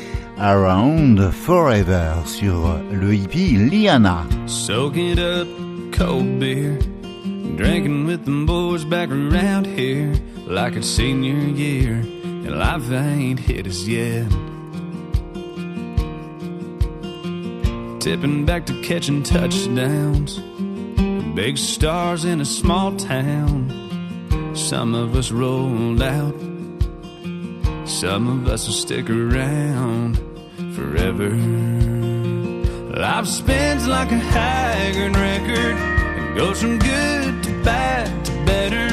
Around 0.44 1.36
Forever 1.36 2.16
sur 2.26 2.82
le 2.92 3.14
hippie 3.14 3.58
Leanna. 3.70 4.26
Soaking 4.48 5.20
up 5.20 5.48
cold 5.94 6.40
beer, 6.40 6.80
drinking 7.56 8.08
with 8.08 8.26
them 8.26 8.48
boys 8.48 8.84
back 8.84 9.12
around 9.12 9.68
here, 9.68 10.16
like 10.48 10.76
it's 10.76 10.88
senior 10.88 11.38
year, 11.38 11.94
and 11.94 12.58
life 12.58 12.92
ain't 12.92 13.40
hit 13.40 13.68
us 13.68 13.86
yet. 13.86 14.28
Tipping 18.00 18.44
back 18.44 18.66
to 18.66 18.82
catching 18.82 19.22
touchdowns, 19.22 20.40
big 21.36 21.56
stars 21.56 22.26
in 22.26 22.42
a 22.42 22.46
small 22.46 22.96
town. 22.96 23.70
Some 24.56 24.96
of 24.96 25.16
us 25.16 25.30
rolled 25.30 26.02
out, 26.02 26.34
some 27.86 28.28
of 28.28 28.48
us 28.48 28.66
will 28.66 28.74
stick 28.74 29.08
around 29.08 30.31
forever. 30.82 31.30
Life 33.00 33.28
spins 33.28 33.88
like 33.88 34.12
a 34.12 34.18
haggard 34.18 35.16
record 35.16 35.76
and 36.18 36.36
goes 36.36 36.62
from 36.62 36.80
good 36.80 37.44
to 37.44 37.64
bad 37.64 38.26
to 38.26 38.32
better. 38.46 38.90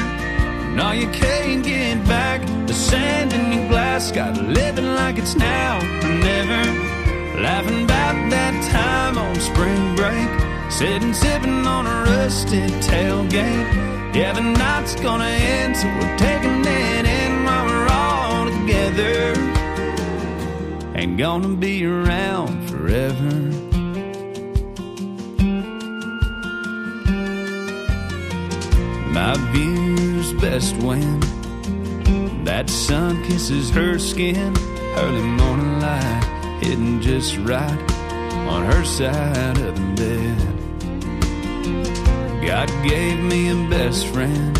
No, 0.75 0.91
you 0.91 1.09
can't 1.09 1.63
get 1.63 2.05
back 2.07 2.41
the 2.67 2.73
sand 2.73 3.33
in 3.33 3.51
your 3.53 3.67
glass. 3.69 4.11
Got 4.11 4.37
living 4.37 4.93
like 4.95 5.17
it's 5.17 5.35
now 5.35 5.79
or 5.79 6.13
never. 6.29 6.63
Laughing 7.41 7.83
about 7.83 8.15
that 8.29 8.55
time 8.71 9.17
on 9.17 9.35
spring 9.39 9.95
break. 9.95 10.29
Sitting 10.71 11.13
sipping 11.13 11.65
on 11.65 11.87
a 11.87 11.97
rusted 12.11 12.71
tailgate. 12.89 14.15
Yeah, 14.15 14.33
the 14.33 14.41
night's 14.41 14.95
gonna 14.95 15.25
end, 15.25 15.75
so 15.77 15.87
we're 15.87 16.17
taking 16.17 16.61
it 16.65 17.05
in 17.05 17.43
while 17.43 17.65
we're 17.65 17.87
all 17.87 18.45
together. 18.45 19.48
Ain't 20.99 21.17
gonna 21.17 21.55
be 21.55 21.85
around 21.85 22.69
forever. 22.69 23.31
My 29.13 29.33
view's 29.53 30.33
best 30.41 30.75
when 30.83 31.21
that 32.43 32.69
sun 32.69 33.23
kisses 33.23 33.69
her 33.69 33.97
skin. 33.97 34.53
Early 34.97 35.21
morning 35.21 35.79
light 35.79 36.59
hitting 36.61 36.99
just 36.99 37.37
right 37.37 37.91
on 38.49 38.65
her 38.65 38.83
side 38.83 39.57
of 39.57 39.75
the 39.77 39.93
bed. 39.95 40.37
God 42.45 42.67
gave 42.83 43.19
me 43.19 43.51
a 43.51 43.69
best 43.69 44.05
friend. 44.07 44.59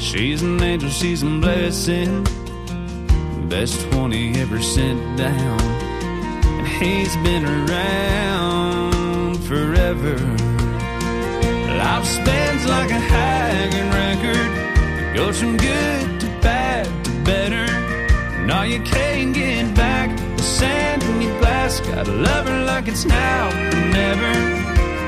She's 0.00 0.40
an 0.40 0.62
angel, 0.62 0.88
she's 0.88 1.22
a 1.22 1.26
blessing. 1.26 2.26
Best 3.48 3.80
20 3.92 4.40
ever 4.40 4.60
sent 4.60 5.16
down. 5.16 5.60
And 5.60 6.66
he's 6.66 7.14
been 7.18 7.44
around 7.46 9.36
forever. 9.44 10.16
Life 11.78 12.04
spins 12.06 12.66
like 12.66 12.90
a 12.90 12.98
hanging 12.98 13.88
record. 13.90 14.50
It 15.00 15.14
goes 15.14 15.38
from 15.38 15.56
good 15.56 16.20
to 16.20 16.26
bad 16.42 16.86
to 17.04 17.10
better. 17.22 17.66
No, 18.44 18.62
you 18.62 18.80
can't 18.80 19.32
get 19.32 19.74
back 19.76 20.10
the 20.36 20.42
sand 20.42 21.04
in 21.04 21.22
your 21.22 21.38
glass. 21.38 21.78
Gotta 21.80 22.12
love 22.12 22.48
her 22.48 22.64
like 22.64 22.88
it's 22.88 23.04
now 23.04 23.48
or 23.48 23.88
never. 23.90 24.34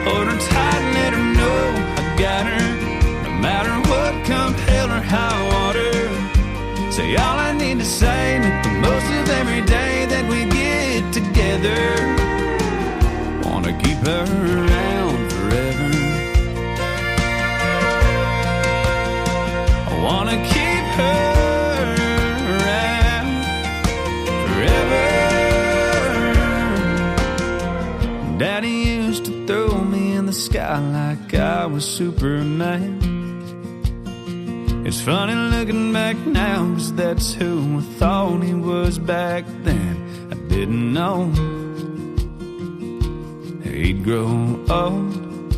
Hold 0.05 0.29
her 0.29 0.39
tight 0.39 0.75
and 0.77 0.95
let 0.95 1.13
her 1.13 1.35
know 1.35 1.61
I 1.97 2.17
got 2.17 2.47
her. 2.47 3.25
No 3.25 3.31
matter 3.41 3.75
what, 3.91 4.25
come 4.27 4.48
Say 6.99 7.15
all 7.15 7.39
I 7.39 7.53
need 7.53 7.79
to 7.79 7.85
say, 7.85 8.41
make 8.41 8.61
the 8.65 8.71
most 8.71 9.07
of 9.07 9.29
every 9.41 9.63
day 9.63 10.05
that 10.07 10.25
we 10.29 10.39
get 10.51 11.13
together. 11.13 11.81
Wanna 13.49 13.73
keep 13.83 13.99
her 13.99 14.25
around 14.59 15.31
forever. 15.31 15.91
I 19.93 19.95
wanna 20.03 20.39
keep 20.53 20.85
her. 20.99 21.37
Daddy 28.39 28.71
used 28.71 29.25
to 29.27 29.47
throw 29.47 29.79
me 29.85 30.17
in 30.17 30.27
the 30.27 30.33
sky 30.33 30.81
like 30.81 31.33
I 31.33 31.65
was 31.67 31.85
Superman. 31.85 32.98
It's 34.89 35.03
funny 35.03 35.35
looking 35.35 35.93
back 35.93 36.17
now, 36.17 36.73
cause 36.73 36.95
that's 36.95 37.35
who 37.35 37.77
I 37.77 37.83
thought 37.99 38.43
he 38.43 38.55
was 38.55 38.99
back 38.99 39.45
then. 39.63 40.31
I 40.33 40.35
didn't 40.49 40.95
know 40.95 41.27
he'd 43.65 44.03
grow 44.03 44.59
old 44.71 45.55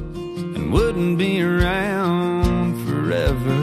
and 0.56 0.72
wouldn't 0.72 1.16
be 1.16 1.40
around 1.42 2.74
forever. 2.84 3.58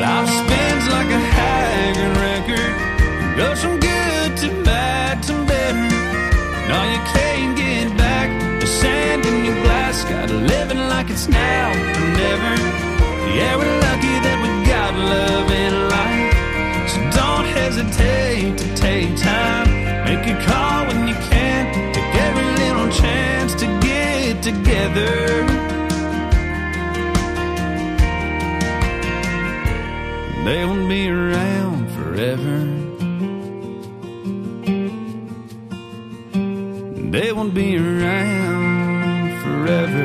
Life 0.00 0.30
spins 0.30 0.84
like 0.88 1.10
a 1.10 1.22
hanging 1.36 2.14
record, 2.28 3.36
goes 3.36 3.60
from 3.60 3.78
good 3.78 4.36
to 4.38 4.48
bad 4.64 5.22
to 5.24 5.34
better. 5.44 5.88
No, 6.70 6.78
you 6.92 7.00
can't 7.12 7.54
get 7.58 7.94
back 7.98 8.30
the 8.58 8.66
sand 8.66 9.21
Gotta 10.12 10.34
live 10.34 10.70
it 10.70 10.76
like 10.94 11.08
it's 11.08 11.26
now 11.26 11.70
or 11.70 12.06
never. 12.22 12.52
Yeah, 13.36 13.56
we're 13.56 13.78
lucky 13.88 14.14
that 14.26 14.38
we 14.42 14.48
got 14.70 14.92
love 15.14 15.48
in 15.64 15.74
life. 15.96 16.34
So 16.92 16.98
don't 17.18 17.46
hesitate 17.58 18.58
to 18.58 18.68
take 18.76 19.16
time. 19.16 19.68
Make 20.04 20.24
a 20.34 20.36
call 20.44 20.86
when 20.88 21.08
you 21.08 21.14
can. 21.30 21.62
Take 21.94 22.14
every 22.26 22.48
little 22.62 22.90
chance 23.02 23.54
to 23.62 23.66
get 23.80 24.42
together. 24.42 25.46
They 30.44 30.64
won't 30.66 30.88
be 30.90 31.08
around 31.08 31.90
forever. 31.96 32.56
They 37.10 37.32
won't 37.32 37.54
be 37.54 37.78
around 37.78 38.51
forever. 39.62 40.04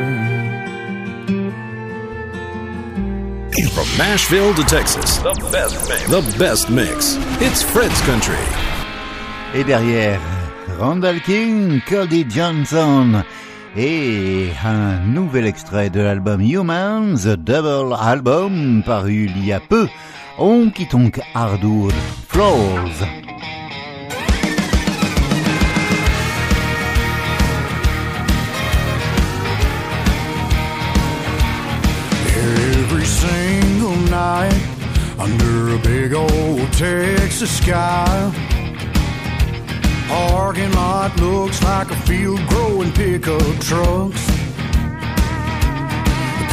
From 3.74 3.90
Nashville 3.98 4.54
to 4.54 4.64
Texas, 4.64 5.18
the 5.20 5.34
best 5.52 5.90
mix. 5.90 6.10
The 6.10 6.38
best 6.38 6.70
mix. 6.70 7.18
It's 7.42 7.64
Fred's 7.64 8.02
Country. 8.02 8.38
Et 9.54 9.64
derrière, 9.64 10.20
Randall 10.80 11.20
King, 11.22 11.82
Cody 11.88 12.26
Johnson 12.30 13.24
et 13.76 14.50
un 14.64 15.00
nouvel 15.00 15.46
extrait 15.46 15.90
de 15.90 16.02
l'album 16.02 16.42
Humans, 16.42 17.24
The 17.24 17.38
Double 17.38 17.96
Album, 18.00 18.84
paru 18.86 19.30
il 19.36 19.46
y 19.46 19.54
a 19.54 19.60
peu, 19.60 19.88
Honky 20.38 20.88
Tonk 20.88 21.20
Hardwood 21.34 21.94
Floors. 22.28 23.27
Night 34.38 35.20
under 35.20 35.76
a 35.76 35.80
big 35.80 36.14
old 36.14 36.72
Texas 36.74 37.58
sky. 37.58 38.06
Parking 40.08 40.72
lot 40.74 41.12
looks 41.20 41.62
like 41.64 41.90
a 41.92 42.00
field 42.08 42.42
growing 42.48 42.92
pickup 42.92 43.56
trucks. 43.70 44.24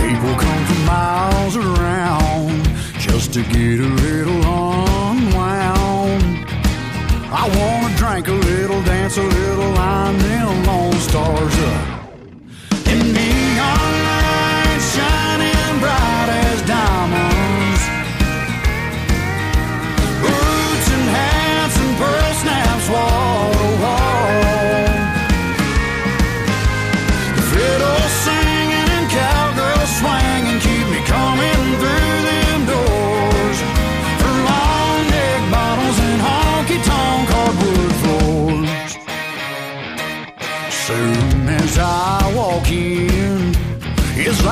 People 0.02 0.32
come 0.44 0.62
from 0.68 0.82
miles 0.86 1.56
around 1.56 2.62
just 3.06 3.32
to 3.34 3.42
get 3.54 3.78
a 3.88 3.90
little 4.06 4.40
unwound. 5.10 6.24
I 7.42 7.44
wanna 7.58 7.96
drink 7.96 8.28
a 8.28 8.38
little, 8.50 8.82
dance 8.82 9.16
a 9.18 9.22
little, 9.22 9.70
line 9.80 10.18
them 10.18 10.64
lone 10.64 11.00
stars 11.08 11.58
up. 11.72 11.93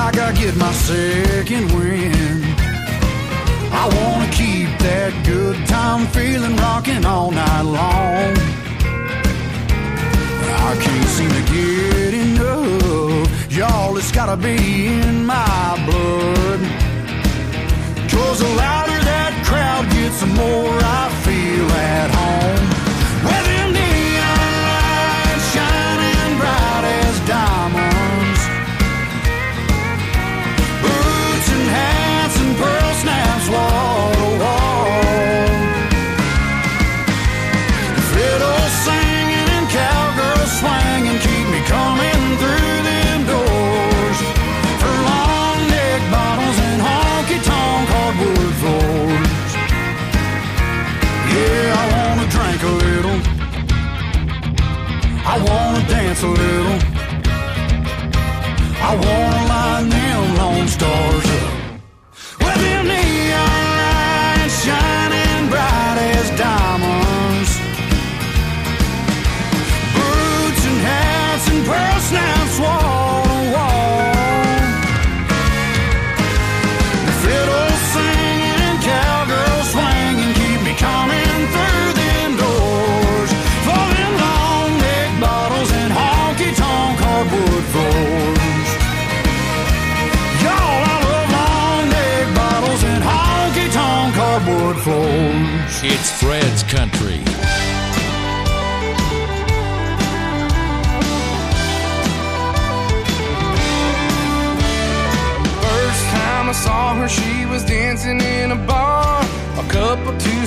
Like 0.03 0.19
I 0.19 0.31
get 0.33 0.55
my 0.57 0.73
second 0.73 1.65
wind. 1.77 2.43
I 3.81 3.83
wanna 3.97 4.29
keep 4.41 4.69
that 4.87 5.11
good 5.25 5.57
time 5.65 6.07
feeling 6.07 6.55
rocking 6.57 7.05
all 7.05 7.31
night 7.31 7.65
long. 7.79 8.33
I 10.69 10.71
can't 10.85 11.09
seem 11.17 11.31
to 11.39 11.43
get 11.55 12.13
enough, 12.25 13.51
y'all. 13.57 13.97
It's 13.97 14.11
gotta 14.11 14.37
be 14.49 14.57
in 14.87 15.25
my 15.25 15.69
blood. 15.87 16.61
Cause 18.13 18.39
the 18.45 18.51
louder 18.63 18.99
that 19.11 19.33
crowd 19.49 19.85
gets, 19.95 20.19
the 20.19 20.31
more 20.41 20.77
I 20.99 21.03
feel 21.09 21.22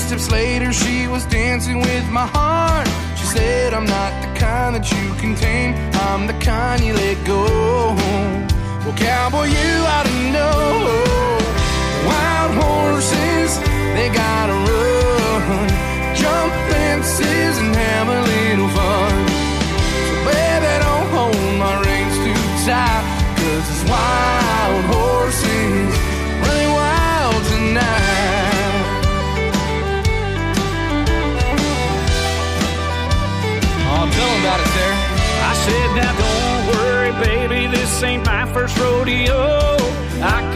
steps 0.07 0.31
later, 0.31 0.73
she 0.73 1.09
was 1.09 1.25
dancing 1.27 1.81
with 1.81 2.09
my 2.11 2.27
heart. 2.27 2.87
She 3.19 3.27
said, 3.27 3.75
I'm 3.75 3.87
not 3.87 4.13
the 4.23 4.39
kind 4.39 4.77
that 4.77 4.87
you 4.93 5.15
contain, 5.19 5.75
I'm 5.95 6.29
the 6.29 6.35
kind 6.35 6.83
you 6.85 6.95
let 6.95 7.27
go. 7.27 7.43
Well, 8.85 8.97
cowboy, 8.97 9.47
you 9.47 9.73
ought 9.95 10.07
to 10.07 10.33
know. 10.33 11.36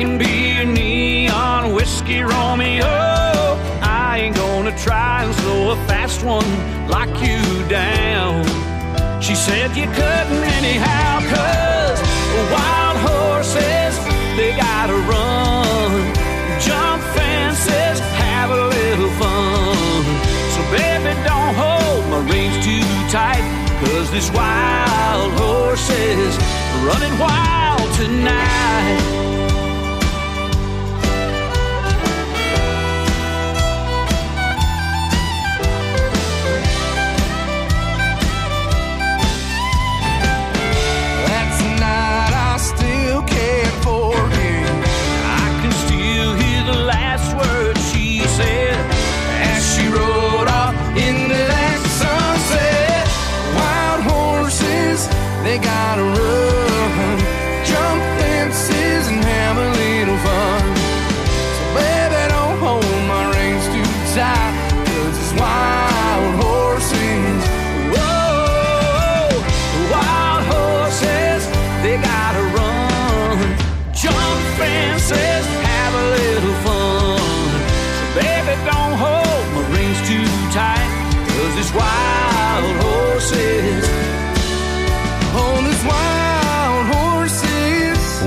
Can 0.01 0.17
be 0.17 0.55
your 0.57 0.65
neon 0.65 1.75
whiskey 1.75 2.21
Romeo. 2.23 2.89
I 3.83 4.21
ain't 4.23 4.35
gonna 4.35 4.75
try 4.79 5.25
and 5.25 5.35
slow 5.35 5.73
a 5.73 5.77
fast 5.87 6.25
one 6.25 6.51
like 6.89 7.13
you 7.21 7.43
down. 7.69 8.47
She 9.21 9.35
said 9.35 9.77
you 9.77 9.85
couldn't 9.85 10.45
anyhow, 10.57 11.21
cause 11.35 12.01
wild 12.57 12.97
horses, 13.09 13.93
they 14.39 14.57
gotta 14.57 14.97
run. 15.13 15.93
Jump 16.65 17.03
fences, 17.15 18.01
have 18.25 18.51
a 18.51 18.61
little 18.77 19.13
fun. 19.21 20.03
So 20.55 20.61
baby, 20.73 21.13
don't 21.29 21.55
hold 21.61 22.03
my 22.09 22.21
reins 22.33 22.57
too 22.65 22.89
tight, 23.13 23.45
cause 23.85 24.11
this 24.11 24.31
wild 24.31 25.31
horse 25.43 25.91
is 25.91 26.35
running 26.89 27.19
wild 27.19 27.85
tonight. 27.97 29.30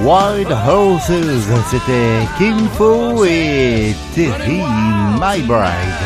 Wild 0.03 0.51
Horses, 0.51 1.11
c'était 1.71 2.27
Kim 2.37 2.67
Fo 2.77 3.23
et 3.23 3.95
Terry 4.13 4.61
My 5.15 5.41
Bride. 5.43 6.03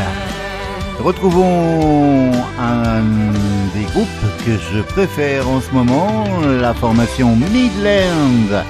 Retrouvons 1.00 2.32
un 2.60 3.02
des 3.74 3.86
groupes 3.92 4.08
que 4.46 4.52
je 4.72 4.82
préfère 4.82 5.50
en 5.50 5.60
ce 5.60 5.72
moment, 5.72 6.26
la 6.62 6.76
formation 6.76 7.36
Midland. 7.36 8.64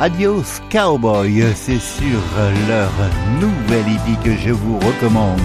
Adios 0.00 0.60
Cowboy, 0.68 1.44
c'est 1.54 1.78
sur 1.78 2.18
leur 2.68 2.90
nouvel 3.40 3.84
EP 3.86 4.16
que 4.24 4.36
je 4.36 4.50
vous 4.50 4.78
recommande. 4.80 5.38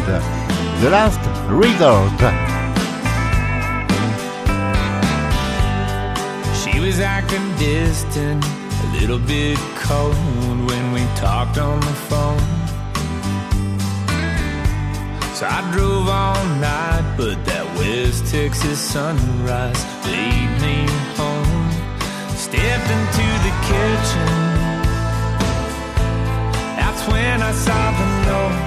The 0.81 0.89
Last 0.89 1.21
Resort. 1.51 2.09
A 8.83 8.87
little 8.99 9.19
bit 9.19 9.57
cold 9.75 10.15
when 10.69 10.91
we 10.91 11.01
talked 11.15 11.57
on 11.57 11.79
the 11.79 11.95
phone. 12.09 12.39
So 15.35 15.45
I 15.45 15.69
drove 15.73 16.07
all 16.07 16.45
night, 16.59 17.15
but 17.17 17.43
that 17.45 17.65
West 17.77 18.25
Texas 18.31 18.79
sunrise 18.79 19.81
laid 20.05 20.49
me 20.63 20.87
home. 21.19 21.71
Stepped 22.35 22.89
into 22.97 23.27
the 23.45 23.53
kitchen. 23.69 24.31
That's 26.79 27.03
when 27.11 27.41
I 27.41 27.51
saw 27.51 27.83
the 27.99 28.07
note 28.27 28.59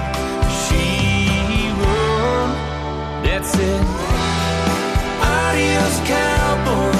she 0.61 1.73
wrote. 1.79 2.55
That 3.25 3.43
said, 3.45 3.83
Adios, 5.23 5.97
cowboy. 6.07 6.98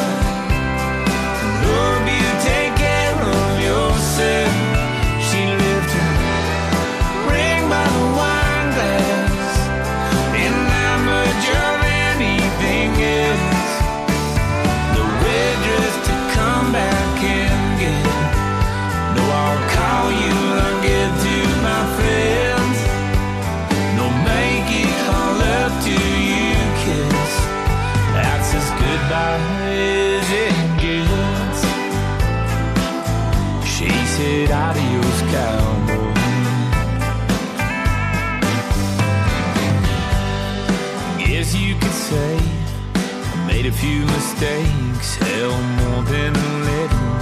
Few 43.80 44.05
mistakes, 44.05 45.15
hell 45.15 45.57
more 45.80 46.03
than 46.03 46.36
a 46.36 46.51
little. 46.69 47.15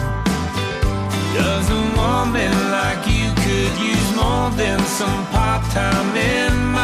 Does 1.35 1.69
a 1.69 1.83
woman 2.01 2.53
like 2.71 3.05
you 3.05 3.29
could 3.43 3.73
use 3.93 4.09
more 4.15 4.49
than 4.61 4.79
some 4.85 5.25
part 5.27 5.63
time 5.71 6.15
in 6.17 6.76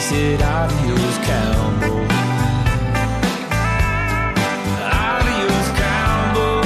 face 0.00 0.12
it, 0.12 0.42
adios, 0.42 1.18
cowboy. 1.28 2.06
Adios, 4.82 5.68
cowboy. 5.80 6.62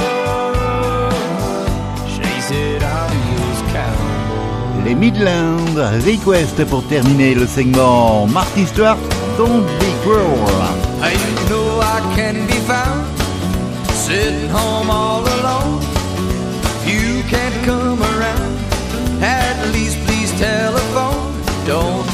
Chase 2.15 2.51
it, 2.51 2.83
adios, 2.83 3.59
cowboy. 3.73 4.83
Les 4.85 4.95
Midlands, 4.95 5.75
Request 6.05 6.63
pour 6.65 6.83
terminer 6.87 7.35
le 7.35 7.47
segment. 7.47 8.27
Marty 8.27 8.65
Stewart, 8.65 8.97
Don't 9.37 9.65
Be 9.79 9.91
Cruel. 10.03 10.61
I 11.01 11.13
know 11.49 11.81
I 11.81 11.99
can 12.15 12.47
be 12.47 12.59
found 12.71 13.05
sitting 13.91 14.49
home 14.49 14.89
all 14.89 15.23
alone. 15.39 15.81
You 16.85 17.23
can't 17.29 17.65
come 17.65 18.01
around. 18.01 18.55
At 19.21 19.57
least 19.73 19.97
please 20.05 20.31
telephone. 20.39 21.33
Don't 21.65 22.04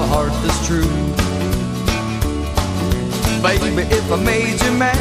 a 0.00 0.06
heart 0.06 0.32
that's 0.42 0.66
true. 0.66 0.88
Baby, 3.42 3.82
if 3.92 4.10
I 4.10 4.16
made 4.16 4.60
you 4.62 4.72
mad, 4.72 4.96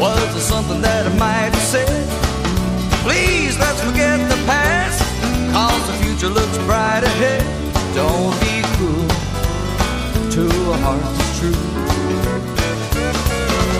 was 0.00 0.18
there 0.34 0.42
something 0.54 0.80
that 0.82 1.06
I 1.06 1.12
might 1.16 1.54
have 1.54 1.68
said? 1.74 1.88
Please 3.04 3.58
let's 3.58 3.80
forget 3.80 4.18
the 4.28 4.40
past, 4.46 4.98
cause 5.52 5.82
the 5.86 5.96
future 6.02 6.28
looks 6.28 6.58
bright 6.66 7.04
ahead. 7.04 7.44
Don't 7.94 8.34
be 8.42 8.54
cruel 8.74 9.08
to 10.34 10.44
a 10.74 10.76
heart 10.84 11.02
that's 11.02 11.38
true. 11.38 11.60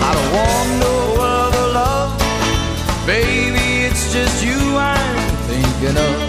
I 0.07 0.09
don't 0.15 0.31
want 0.39 0.69
no 0.87 0.95
other 1.19 1.65
love, 1.79 2.11
baby, 3.05 3.87
it's 3.87 4.13
just 4.13 4.43
you 4.45 4.77
I'm 4.77 5.17
thinking 5.47 5.97
of. 5.97 6.28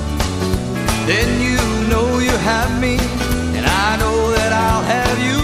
Then 1.11 1.41
you 1.41 1.59
know 1.89 2.19
you 2.19 2.31
have 2.31 2.79
me, 2.79 2.95
and 3.57 3.65
I 3.65 3.97
know 3.97 4.31
that 4.31 4.53
I'll 4.53 4.85
have 4.95 5.17
you. 5.27 5.39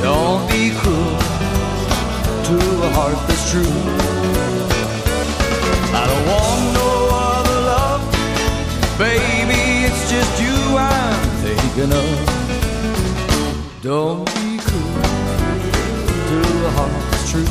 Don't 0.00 0.46
be 0.46 0.70
cruel 0.78 1.18
to 2.48 2.56
a 2.86 2.90
heart 2.96 3.18
that's 3.26 3.50
true. 3.50 3.74
I 6.00 6.02
don't 6.10 6.24
want 6.30 6.62
no 6.80 6.90
other 7.26 7.60
love, 7.72 8.02
baby. 8.96 9.60
It's 9.88 10.02
just 10.08 10.32
you 10.40 10.54
I'm 10.78 11.18
thinking 11.42 11.90
of. 12.02 12.14
Don't 13.82 14.24
be 14.36 14.58
cruel 14.66 15.02
to 16.30 16.38
a 16.68 16.70
heart 16.78 16.94
that's 17.10 17.26
true. 17.32 17.50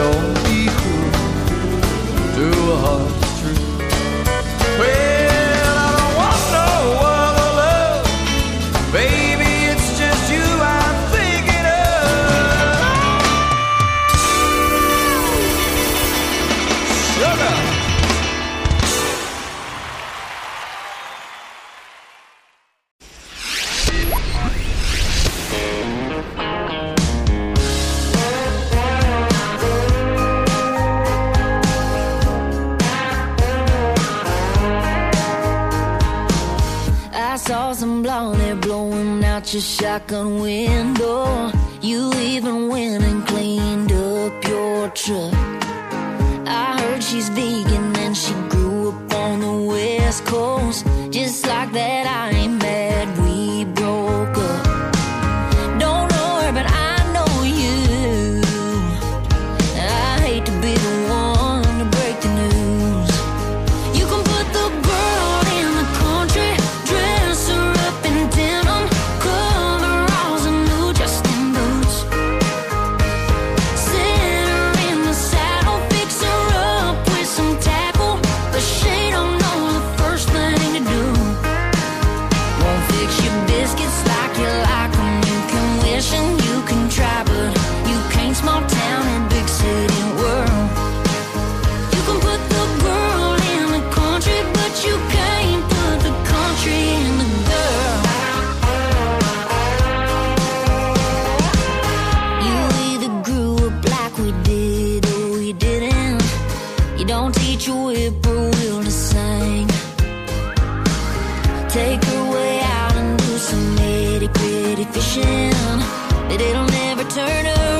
Don't 0.00 0.34
be 0.48 0.58
cruel 0.80 1.12
to 2.36 2.46
a 2.72 2.78
heart 2.86 3.25
your 40.10 40.35
teach 107.46 107.68
a 107.68 107.72
whippoorwill 107.72 108.82
to 108.82 108.90
sing. 108.90 109.68
Take 111.68 112.02
her 112.04 112.24
way 112.34 112.60
out 112.78 112.94
and 112.96 113.18
do 113.18 113.38
some 113.38 113.64
nitty 113.76 114.32
gritty 114.36 114.84
fishing. 114.92 115.52
But 116.28 116.40
it'll 116.40 116.66
never 116.66 117.04
turn 117.04 117.46
around. 117.46 117.75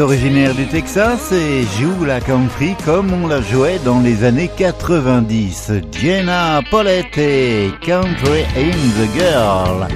Originaire 0.00 0.54
du 0.54 0.66
Texas 0.66 1.32
et 1.32 1.62
joue 1.80 2.04
la 2.04 2.20
country 2.20 2.74
comme 2.84 3.12
on 3.12 3.26
la 3.26 3.40
jouait 3.40 3.78
dans 3.84 4.00
les 4.00 4.24
années 4.24 4.50
90. 4.56 5.72
Jenna 5.92 6.60
Paulette 6.70 7.16
et 7.18 7.70
Country 7.80 8.42
in 8.56 8.70
the 8.70 9.18
Girl. 9.18 9.88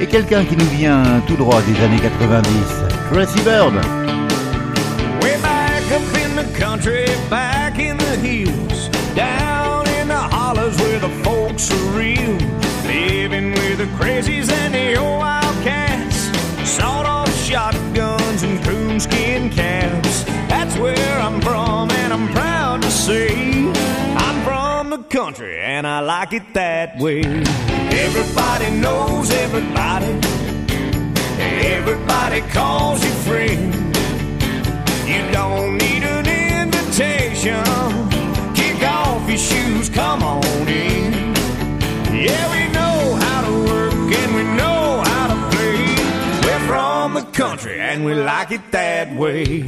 Et 0.00 0.06
quelqu'un 0.06 0.44
qui 0.44 0.56
nous 0.56 0.66
vient 0.66 1.22
tout 1.26 1.36
droit 1.36 1.60
des 1.62 1.84
années 1.84 2.00
90, 2.00 2.48
Tracy 3.10 3.40
Bird. 3.42 3.74
Back 5.42 5.92
up 5.92 6.02
in 6.14 6.36
the 6.36 6.58
country, 6.58 7.06
back 7.28 7.78
in 7.78 7.96
the 7.98 8.16
hills, 8.16 8.88
down 9.14 9.86
in 10.00 10.08
the 10.08 10.14
hollows 10.14 10.76
where 10.78 10.98
the 11.00 11.10
folks 11.22 11.70
are 11.70 11.98
real, 11.98 12.36
living 12.86 13.52
with 13.52 13.78
the 13.78 13.86
crazies 13.98 14.51
country, 25.24 25.56
and 25.60 25.86
I 25.86 26.00
like 26.00 26.32
it 26.32 26.52
that 26.54 26.98
way. 26.98 27.20
Everybody 28.06 28.70
knows 28.84 29.30
everybody. 29.30 30.12
Everybody 31.78 32.40
calls 32.50 33.04
you 33.04 33.12
friend. 33.26 33.72
You 35.12 35.22
don't 35.38 35.78
need 35.78 36.02
an 36.16 36.26
invitation. 36.62 37.62
Kick 38.58 38.82
off 38.82 39.28
your 39.28 39.38
shoes, 39.38 39.88
come 39.88 40.24
on 40.24 40.66
in. 40.66 41.12
Yeah, 42.26 42.44
we 42.54 42.62
know 42.78 42.98
how 43.24 43.40
to 43.46 43.54
work 43.70 43.94
and 44.20 44.30
we 44.38 44.44
know 44.60 45.02
how 45.10 45.24
to 45.32 45.38
play. 45.52 45.82
We're 46.44 46.66
from 46.66 47.14
the 47.14 47.26
country 47.32 47.78
and 47.78 48.04
we 48.04 48.14
like 48.14 48.50
it 48.50 48.72
that 48.72 49.14
way. 49.14 49.64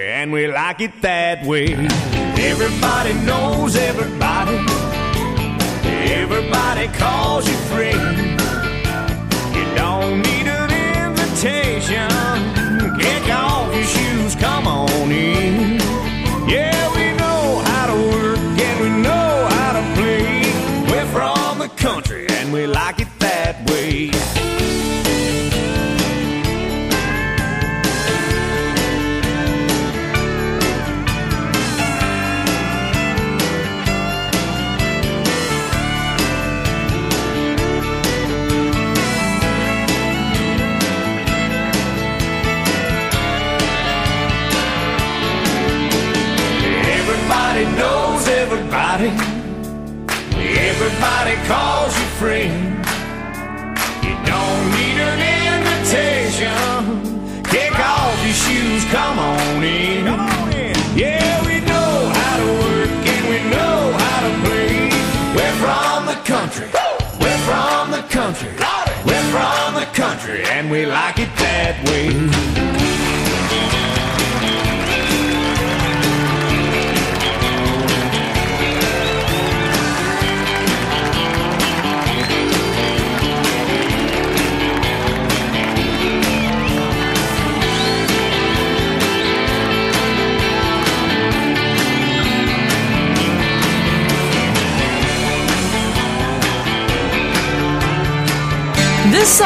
And 0.00 0.32
we 0.32 0.46
like 0.46 0.80
it 0.80 1.00
that 1.02 1.44
way. 1.44 1.74
Everybody 2.38 3.14
knows 3.24 3.76
everybody. 3.76 4.56
Everybody 6.12 6.88
calls 6.88 7.48
you 7.48 7.56
friend. 7.68 8.33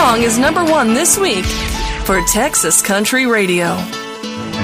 Song 0.09 0.22
is 0.22 0.38
number 0.38 0.64
one 0.64 0.94
this 0.94 1.18
week 1.18 1.44
for 2.06 2.22
Texas 2.32 2.80
Country 2.80 3.26
Radio. 3.26 3.76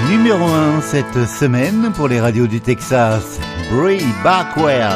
Numéro 0.08 0.42
1 0.42 0.80
cette 0.80 1.28
semaine 1.28 1.92
pour 1.92 2.08
les 2.08 2.18
radios 2.18 2.46
du 2.46 2.62
Texas, 2.62 3.38
Bri 3.68 4.00
Bagwell, 4.22 4.88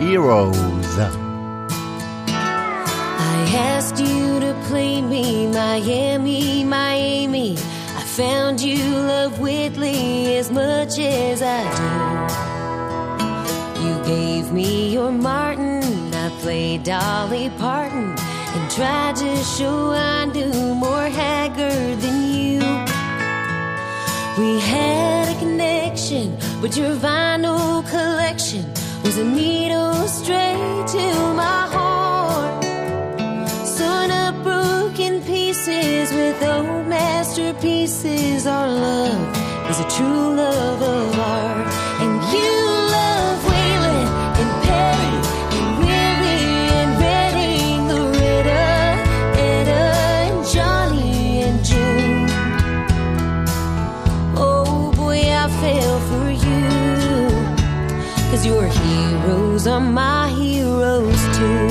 Heroes. 0.00 0.98
I 2.28 3.54
asked 3.54 4.00
you 4.00 4.40
to 4.40 4.52
play 4.66 5.00
me 5.00 5.46
Miami, 5.46 6.64
My 6.64 6.94
Amy. 6.94 7.56
I 7.96 8.02
found 8.02 8.60
you 8.60 8.82
love 8.82 9.38
Whitley 9.38 10.38
as 10.38 10.50
much 10.50 10.98
as 10.98 11.40
I 11.40 11.62
do. 11.78 11.84
You 13.86 13.94
gave 14.04 14.50
me 14.52 14.92
your 14.92 15.12
Martin, 15.12 16.12
I 16.12 16.30
played 16.40 16.82
Dolly 16.82 17.48
Parton, 17.58 18.16
and 18.54 18.70
tried 18.70 19.16
to 19.16 19.36
show 19.44 19.92
I 19.92 20.24
knew 20.26 20.74
more 20.74 21.08
Haggard 21.08 21.98
than 22.00 22.18
you. 22.34 22.60
We 24.38 24.60
had 24.60 25.28
a 25.34 25.38
connection, 25.38 26.36
but 26.60 26.76
your 26.76 26.94
vinyl 26.96 27.88
collection 27.88 28.64
was 29.04 29.18
a 29.18 29.24
needle 29.24 30.06
straight 30.06 30.86
to 30.96 31.34
my 31.34 31.60
heart. 31.74 32.64
Sewn 33.66 34.10
up 34.10 34.42
broken 34.42 35.22
pieces 35.22 36.12
with 36.12 36.42
old 36.42 36.86
masterpieces. 36.86 38.46
Our 38.46 38.68
love 38.68 39.70
is 39.70 39.80
a 39.80 39.88
true 39.96 40.34
love 40.34 40.82
of 40.82 41.18
art. 41.18 41.81
Cause 58.42 58.50
your 58.50 58.66
heroes 58.66 59.66
are 59.68 59.78
my 59.78 60.28
heroes 60.30 61.22
too. 61.36 61.68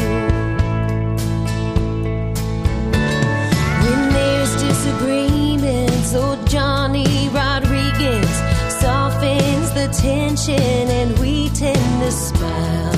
When 3.84 4.14
there's 4.14 4.56
disagreements, 4.56 6.16
old 6.16 6.48
Johnny 6.48 7.28
Rodriguez 7.28 8.32
softens 8.80 9.74
the 9.74 9.90
tension 9.92 10.88
and 11.00 11.20
we 11.20 11.50
tend 11.50 12.02
to 12.04 12.10
smile. 12.10 12.96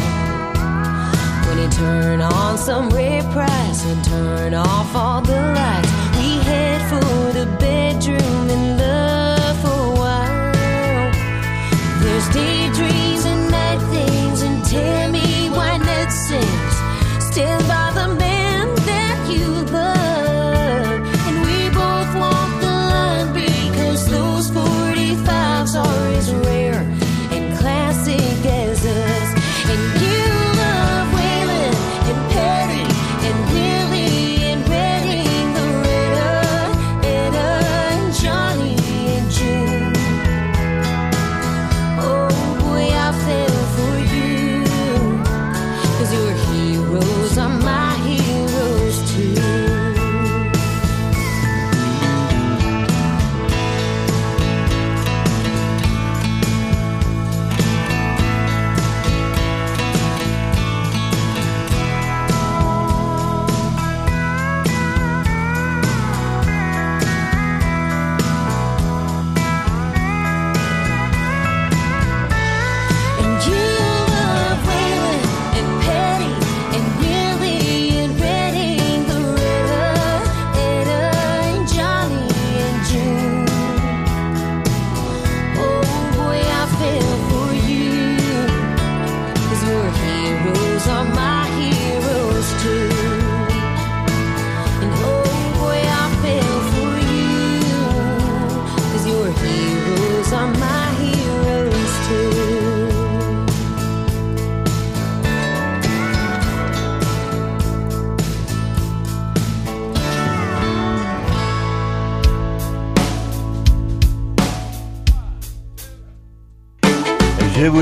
When 1.47 1.57
you 1.57 1.69
turn 1.69 2.21
on 2.21 2.59
some 2.59 2.91
Ray 2.91 3.21
Price 3.31 3.85
and 3.85 4.05
turn 4.05 4.53
off 4.53 4.95
all 4.95 5.21
the 5.21 5.41
lights, 5.57 5.91
we 6.19 6.37
head 6.45 6.79
for 6.91 7.39
the 7.39 7.47
bedroom 7.57 8.32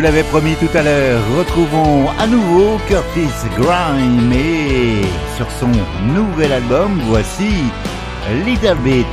vous 0.01 0.07
l'avais 0.07 0.23
promis 0.23 0.55
tout 0.55 0.69
à 0.75 0.81
l'heure, 0.81 1.21
retrouvons 1.37 2.09
à 2.17 2.25
nouveau 2.25 2.79
Curtis 2.87 3.29
Grime 3.55 4.33
et 4.33 5.03
sur 5.37 5.45
son 5.59 5.69
nouvel 6.11 6.51
album, 6.53 6.99
voici 7.05 7.51
Little 8.43 8.77
Bit. 8.83 9.05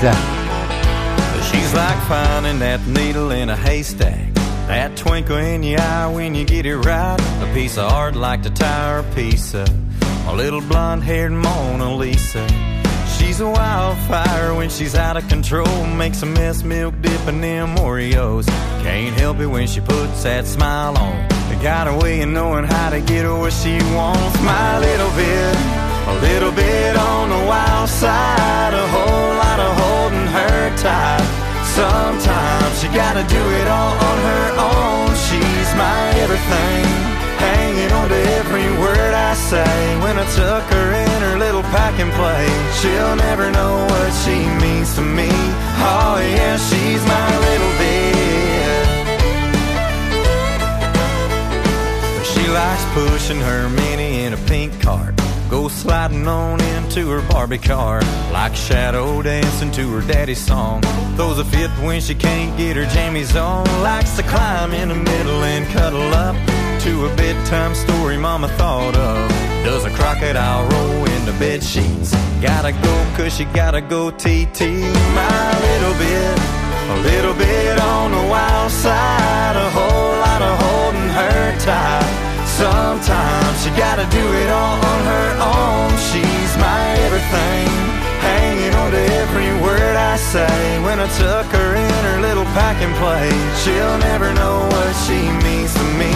She's 1.43 1.75
like 1.75 1.99
finding 2.09 2.59
that 2.61 2.81
needle 2.87 3.33
in 3.33 3.51
a 3.51 3.57
haystack. 3.57 4.33
That 4.67 4.97
twinkle 4.97 5.37
in 5.37 5.63
your 5.63 5.79
eye 5.79 6.07
when 6.07 6.35
you 6.35 6.47
get 6.47 6.65
it 6.65 6.79
right. 6.79 7.21
A 7.43 7.53
piece 7.53 7.77
of 7.77 7.93
art 7.93 8.15
like 8.15 8.43
to 8.45 8.51
tie 8.51 8.95
her 8.95 9.05
piece 9.15 9.53
a 9.55 9.67
little 10.35 10.63
blonde 10.63 11.03
haired 11.03 11.33
Mona 11.33 11.95
Lisa. 11.95 12.47
She's 13.19 13.41
a 13.41 13.49
wildfire 13.49 14.55
when 14.55 14.71
she's 14.71 14.95
out 14.95 15.19
of 15.19 15.29
control. 15.29 15.87
Makes 15.87 16.23
a 16.23 16.27
mess, 16.27 16.63
milk 16.63 16.95
dipping 17.03 17.43
them 17.43 17.77
Oreos. 17.77 18.47
Can't 18.83 19.15
help 19.19 19.39
it 19.41 19.47
when 19.47 19.67
she 19.67 19.81
puts 19.81 20.23
that 20.23 20.47
smile 20.47 20.97
on. 20.97 21.29
They 21.49 21.63
got 21.63 21.89
a 21.89 21.95
way 21.95 22.21
of 22.23 22.29
knowing 22.29 22.65
how 22.65 22.91
to 22.91 23.01
get 23.01 23.25
her 23.25 23.37
where 23.37 23.51
she 23.51 23.79
wants. 23.95 24.41
My 24.43 24.79
little 24.79 25.13
bit, 25.19 25.55
a 26.13 26.15
little 26.23 26.53
bit 26.53 26.97
on 26.97 27.31
the 27.31 27.43
wild 27.47 27.89
side. 27.89 28.73
A 28.75 28.87
whole 28.95 29.33
lot 29.45 29.59
of 29.61 29.71
holding 29.83 30.29
her 30.39 30.77
tight. 30.77 31.27
Sometimes 31.79 32.81
she 32.81 32.89
gotta 32.89 33.23
do 33.29 33.43
it 33.61 33.69
all 33.69 33.95
on 33.95 34.19
her 34.31 34.47
own. 34.59 35.09
She's 35.29 35.71
my 35.77 36.01
everything, 36.25 36.85
hanging 37.39 37.93
on 37.93 38.09
to 38.09 38.21
every 38.41 38.69
word 38.83 39.13
I 39.15 39.35
say. 39.35 39.79
When 40.03 40.19
I 40.19 40.27
tuck 40.35 40.65
her 40.75 40.89
in 41.05 41.19
her 41.29 41.39
little 41.39 41.63
pack 41.75 41.99
and 42.01 42.11
play, 42.13 42.47
she'll 42.81 43.17
never 43.17 43.51
know 43.51 43.87
what 43.91 44.11
she 44.25 44.37
means 44.65 44.95
to 44.97 45.03
me. 45.03 45.31
Oh 45.31 46.19
yeah, 46.19 46.57
she's 46.57 47.03
my 47.07 47.31
little 47.47 47.73
bit. 47.79 48.48
Likes 52.49 52.85
pushing 52.95 53.41
her 53.41 53.69
mini 53.69 54.25
in 54.25 54.33
a 54.33 54.37
pink 54.49 54.81
cart. 54.81 55.15
Go 55.51 55.69
sliding 55.69 56.29
on 56.29 56.61
into 56.61 57.09
her 57.09 57.23
Barbie 57.23 57.59
car. 57.59 58.03
Like 58.33 58.55
shadow 58.55 59.23
dancing 59.23 59.71
to 59.73 59.91
her 59.93 60.03
daddy's 60.13 60.39
song. 60.39 60.83
Throws 61.17 61.39
a 61.39 61.45
fit 61.45 61.71
when 61.83 62.01
she 62.01 62.15
can't 62.15 62.57
get 62.59 62.77
her 62.77 62.85
jammies 62.85 63.35
on. 63.35 63.65
Likes 63.83 64.17
to 64.17 64.23
climb 64.25 64.73
in 64.73 64.89
the 64.91 64.95
middle 64.95 65.43
and 65.43 65.67
cuddle 65.69 66.13
up 66.15 66.37
to 66.83 67.07
a 67.07 67.17
bedtime 67.17 67.75
story 67.75 68.17
mama 68.17 68.49
thought 68.57 68.95
of. 68.95 69.29
Does 69.65 69.85
a 69.85 69.91
crocodile 69.91 70.69
roll 70.69 71.05
in 71.07 71.25
the 71.25 71.33
bed 71.33 71.63
sheets? 71.63 72.13
Gotta 72.43 72.73
go 72.73 72.95
cause 73.17 73.35
she 73.35 73.45
gotta 73.47 73.81
go 73.81 74.11
TT. 74.11 74.61
My 75.17 75.49
little 75.67 75.95
bit, 76.05 76.39
a 76.91 76.97
little 77.03 77.35
bit 77.35 77.81
on 77.81 78.13
the 78.13 78.25
wild 78.31 78.71
side. 78.71 79.57
A 79.57 79.71
whole 79.71 80.13
lot 80.27 80.43
of 80.43 80.59
holding 80.63 81.09
her 81.09 81.59
tight. 81.59 82.18
Sometimes 82.59 83.63
she 83.63 83.71
gotta 83.79 84.03
do 84.11 84.25
it 84.43 84.51
all 84.51 84.79
on 84.93 85.01
her 85.15 85.29
own. 85.39 85.91
She's 86.11 86.53
my 86.59 86.83
everything, 87.07 87.69
hanging 88.19 88.75
on 88.75 88.91
to 88.91 89.03
every 89.23 89.53
word 89.63 89.95
I 89.95 90.17
say. 90.17 90.81
When 90.83 90.99
I 90.99 91.07
tuck 91.23 91.47
her 91.47 91.75
in 91.77 92.01
her 92.11 92.21
little 92.21 92.49
pack 92.59 92.83
and 92.83 92.93
play, 92.97 93.31
she'll 93.63 93.99
never 93.99 94.35
know 94.35 94.67
what 94.75 94.93
she 95.07 95.21
means 95.47 95.73
to 95.73 95.85
me. 96.03 96.11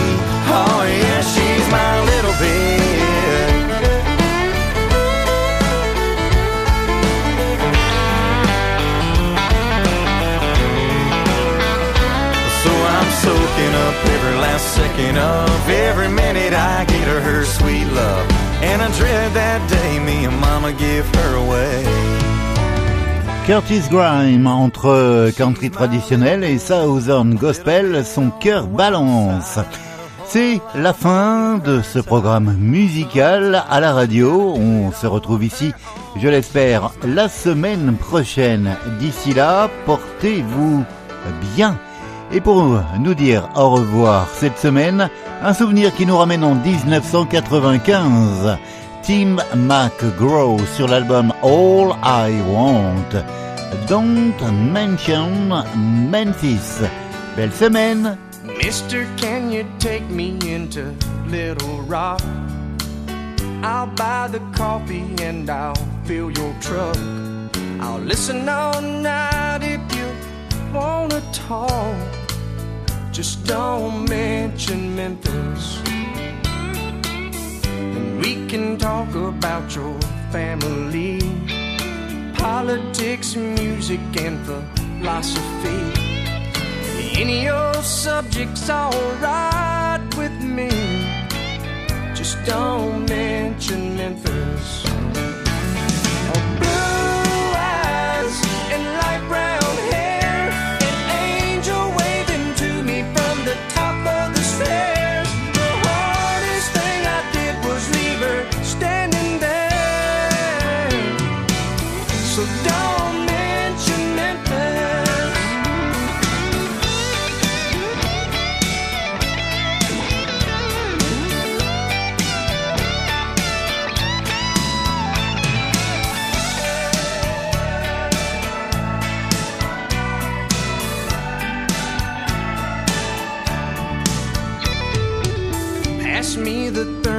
Oh 0.51 0.83
yeah, 0.83 1.23
she's 1.23 1.67
my 1.71 2.03
little 2.11 2.35
bit. 2.43 4.12
Up 13.75 13.95
every 14.07 14.37
last 14.41 14.67
second 14.75 15.19
of 15.19 15.69
every 15.69 16.09
minute 16.09 16.53
I 16.53 16.85
get 16.85 17.07
her 17.09 17.21
her 17.21 17.45
sweet 17.45 17.87
love. 17.93 18.27
And 18.63 18.83
I 18.83 18.89
dread 18.99 19.33
that 19.35 19.61
day 19.69 19.99
me 19.99 20.25
and 20.25 20.39
mama 20.41 20.73
give 20.73 21.07
her 21.17 21.37
away. 21.37 21.85
Curtis 23.47 23.89
Grime, 23.91 24.47
entre 24.47 25.33
country 25.37 25.69
traditionnel 25.69 26.45
et 26.45 26.59
southern 26.59 27.35
gospel, 27.35 28.05
son 28.05 28.31
cœur 28.31 28.69
balance. 28.69 29.59
C'est 30.27 30.61
la 30.75 30.93
fin 30.93 31.59
de 31.59 31.83
ce 31.83 31.99
programme 31.99 32.57
musical 32.57 33.65
à 33.69 33.81
la 33.81 33.93
radio. 33.93 34.55
On 34.57 34.93
se 34.93 35.07
retrouve 35.07 35.45
ici, 35.45 35.73
je 36.17 36.29
l'espère, 36.29 36.93
la 37.05 37.29
semaine 37.29 37.97
prochaine. 37.97 38.77
D'ici 39.01 39.35
là, 39.35 39.69
portez-vous 39.87 40.85
bien. 41.57 41.77
Et 42.35 42.41
pour 42.41 42.83
nous 42.99 43.15
dire 43.15 43.47
au 43.55 43.69
revoir 43.71 44.27
cette 44.33 44.57
semaine, 44.57 45.11
un 45.43 45.53
souvenir 45.53 45.95
qui 45.95 46.07
nous 46.07 46.17
ramène 46.17 46.43
en 46.45 46.55
1995. 46.55 48.57
Tim 49.03 49.37
McGraw 49.55 50.59
sur 50.75 50.89
l'album 50.89 51.35
All 51.43 51.95
I 52.03 52.41
Want. 52.49 53.23
Don't 53.87 54.33
mention 54.73 55.63
Memphis. 56.11 56.81
Belle 57.37 57.53
semaine. 57.53 58.17
Mister, 58.45 59.07
can 59.19 59.51
you 59.51 59.67
take 59.79 60.09
me 60.09 60.39
into 60.49 60.95
Little 61.29 61.83
Rock? 61.87 62.23
I'll 63.63 63.89
buy 63.89 64.29
the 64.29 64.41
coffee 64.57 65.05
and 65.21 65.51
I'll 65.51 65.75
fill 66.05 66.31
your 66.31 66.55
truck. 66.61 66.97
I'll 67.81 68.01
listen 68.01 68.49
all 68.49 68.81
night 68.81 69.63
if 69.63 69.81
you 69.95 70.07
wanna 70.73 71.21
talk. 71.33 72.22
Just 73.13 73.45
don't 73.45 74.09
mention 74.09 74.97
Memphis. 74.97 75.83
And 77.67 78.19
we 78.19 78.47
can 78.47 78.79
talk 78.79 79.15
about 79.15 79.77
your 79.77 80.01
family, 80.31 81.21
politics, 82.33 83.37
music, 83.37 84.01
and 84.17 84.41
philosophy. 84.47 85.81
Any 87.21 87.51
old 87.51 87.85
subject's 87.85 88.71
alright 88.71 90.01
with 90.17 90.33
me. 90.41 90.71
Just 92.15 92.43
don't 92.47 93.07
mention 93.11 93.95
Memphis. 93.95 94.87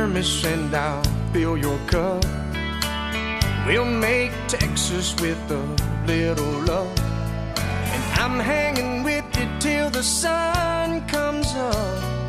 Thermos 0.04 0.44
and 0.44 0.76
I'll 0.76 1.04
fill 1.32 1.58
your 1.58 1.80
cup. 1.88 2.26
We'll 3.66 3.86
make 3.86 4.34
Texas 4.48 5.16
with 5.22 5.40
a 5.50 5.64
little 6.06 6.60
love. 6.66 6.92
And 7.94 8.04
I'm 8.20 8.38
hanging 8.40 9.04
with 9.04 9.26
you 9.40 9.48
till 9.60 9.90
the 9.90 10.04
sun 10.04 11.08
comes 11.08 11.48
up. 11.56 12.23